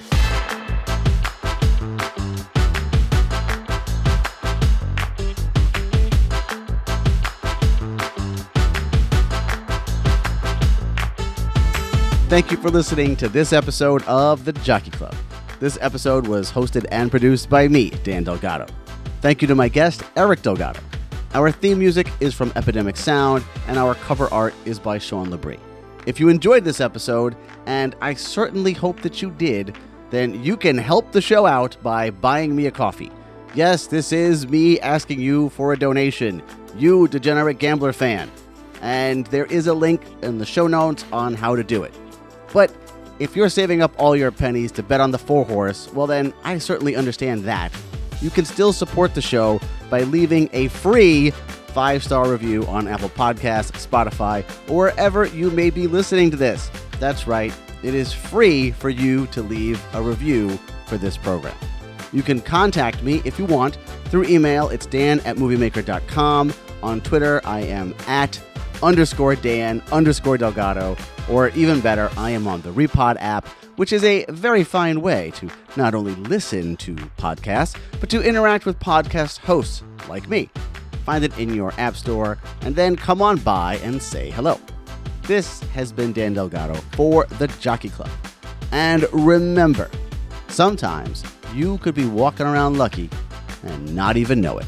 Thank 12.30 12.52
you 12.52 12.56
for 12.58 12.70
listening 12.70 13.16
to 13.16 13.28
this 13.28 13.52
episode 13.52 14.04
of 14.04 14.44
The 14.44 14.52
Jockey 14.52 14.92
Club. 14.92 15.16
This 15.58 15.76
episode 15.80 16.28
was 16.28 16.48
hosted 16.48 16.86
and 16.92 17.10
produced 17.10 17.50
by 17.50 17.66
me, 17.66 17.90
Dan 18.04 18.22
Delgado. 18.22 18.66
Thank 19.20 19.42
you 19.42 19.48
to 19.48 19.56
my 19.56 19.68
guest, 19.68 20.04
Eric 20.14 20.40
Delgado. 20.40 20.78
Our 21.34 21.50
theme 21.50 21.80
music 21.80 22.08
is 22.20 22.32
from 22.32 22.52
Epidemic 22.54 22.96
Sound, 22.96 23.42
and 23.66 23.76
our 23.76 23.96
cover 23.96 24.32
art 24.32 24.54
is 24.64 24.78
by 24.78 24.96
Sean 24.96 25.26
Labrie. 25.26 25.58
If 26.06 26.20
you 26.20 26.28
enjoyed 26.28 26.62
this 26.62 26.80
episode, 26.80 27.34
and 27.66 27.96
I 28.00 28.14
certainly 28.14 28.74
hope 28.74 29.00
that 29.00 29.20
you 29.20 29.32
did, 29.32 29.76
then 30.10 30.40
you 30.40 30.56
can 30.56 30.78
help 30.78 31.10
the 31.10 31.20
show 31.20 31.46
out 31.46 31.76
by 31.82 32.10
buying 32.10 32.54
me 32.54 32.66
a 32.66 32.70
coffee. 32.70 33.10
Yes, 33.56 33.88
this 33.88 34.12
is 34.12 34.46
me 34.46 34.78
asking 34.78 35.18
you 35.18 35.48
for 35.48 35.72
a 35.72 35.76
donation, 35.76 36.44
you 36.76 37.08
degenerate 37.08 37.58
gambler 37.58 37.92
fan. 37.92 38.30
And 38.82 39.26
there 39.26 39.46
is 39.46 39.66
a 39.66 39.74
link 39.74 40.00
in 40.22 40.38
the 40.38 40.46
show 40.46 40.68
notes 40.68 41.04
on 41.12 41.34
how 41.34 41.56
to 41.56 41.64
do 41.64 41.82
it. 41.82 41.92
But 42.52 42.72
if 43.18 43.36
you're 43.36 43.48
saving 43.48 43.82
up 43.82 43.92
all 43.98 44.16
your 44.16 44.30
pennies 44.30 44.72
to 44.72 44.82
bet 44.82 45.00
on 45.00 45.10
the 45.10 45.18
four 45.18 45.44
horse, 45.44 45.92
well, 45.92 46.06
then 46.06 46.32
I 46.42 46.58
certainly 46.58 46.96
understand 46.96 47.44
that. 47.44 47.72
You 48.20 48.30
can 48.30 48.44
still 48.44 48.72
support 48.72 49.14
the 49.14 49.22
show 49.22 49.60
by 49.88 50.02
leaving 50.02 50.48
a 50.52 50.68
free 50.68 51.30
five 51.70 52.02
star 52.02 52.28
review 52.28 52.66
on 52.66 52.88
Apple 52.88 53.10
Podcasts, 53.10 53.86
Spotify, 53.86 54.44
or 54.68 54.86
wherever 54.86 55.26
you 55.26 55.50
may 55.50 55.70
be 55.70 55.86
listening 55.86 56.30
to 56.30 56.36
this. 56.36 56.70
That's 56.98 57.26
right, 57.26 57.52
it 57.82 57.94
is 57.94 58.12
free 58.12 58.72
for 58.72 58.90
you 58.90 59.26
to 59.28 59.42
leave 59.42 59.82
a 59.94 60.02
review 60.02 60.58
for 60.86 60.98
this 60.98 61.16
program. 61.16 61.56
You 62.12 62.22
can 62.22 62.40
contact 62.40 63.02
me 63.02 63.22
if 63.24 63.38
you 63.38 63.44
want 63.44 63.76
through 64.06 64.24
email. 64.24 64.68
It's 64.68 64.86
dan 64.86 65.20
at 65.20 65.36
moviemaker.com. 65.36 66.52
On 66.82 67.00
Twitter, 67.00 67.40
I 67.44 67.60
am 67.60 67.94
at 68.06 68.40
underscore 68.82 69.36
Dan 69.36 69.82
underscore 69.92 70.38
Delgado, 70.38 70.96
or 71.28 71.48
even 71.50 71.80
better, 71.80 72.10
I 72.16 72.30
am 72.30 72.46
on 72.46 72.60
the 72.62 72.70
Repod 72.70 73.16
app, 73.20 73.46
which 73.76 73.92
is 73.92 74.04
a 74.04 74.24
very 74.28 74.64
fine 74.64 75.00
way 75.00 75.30
to 75.36 75.48
not 75.76 75.94
only 75.94 76.14
listen 76.14 76.76
to 76.78 76.94
podcasts, 76.94 77.78
but 78.00 78.10
to 78.10 78.22
interact 78.22 78.66
with 78.66 78.78
podcast 78.78 79.38
hosts 79.38 79.82
like 80.08 80.28
me. 80.28 80.50
Find 81.04 81.24
it 81.24 81.36
in 81.38 81.54
your 81.54 81.72
app 81.78 81.96
store, 81.96 82.38
and 82.62 82.76
then 82.76 82.96
come 82.96 83.22
on 83.22 83.38
by 83.38 83.76
and 83.82 84.02
say 84.02 84.30
hello. 84.30 84.58
This 85.22 85.60
has 85.74 85.92
been 85.92 86.12
Dan 86.12 86.34
Delgado 86.34 86.74
for 86.92 87.26
the 87.38 87.46
Jockey 87.60 87.88
Club. 87.88 88.10
And 88.72 89.06
remember, 89.12 89.90
sometimes 90.48 91.24
you 91.54 91.78
could 91.78 91.94
be 91.94 92.06
walking 92.06 92.46
around 92.46 92.78
lucky 92.78 93.10
and 93.64 93.94
not 93.94 94.16
even 94.16 94.40
know 94.40 94.58
it. 94.58 94.66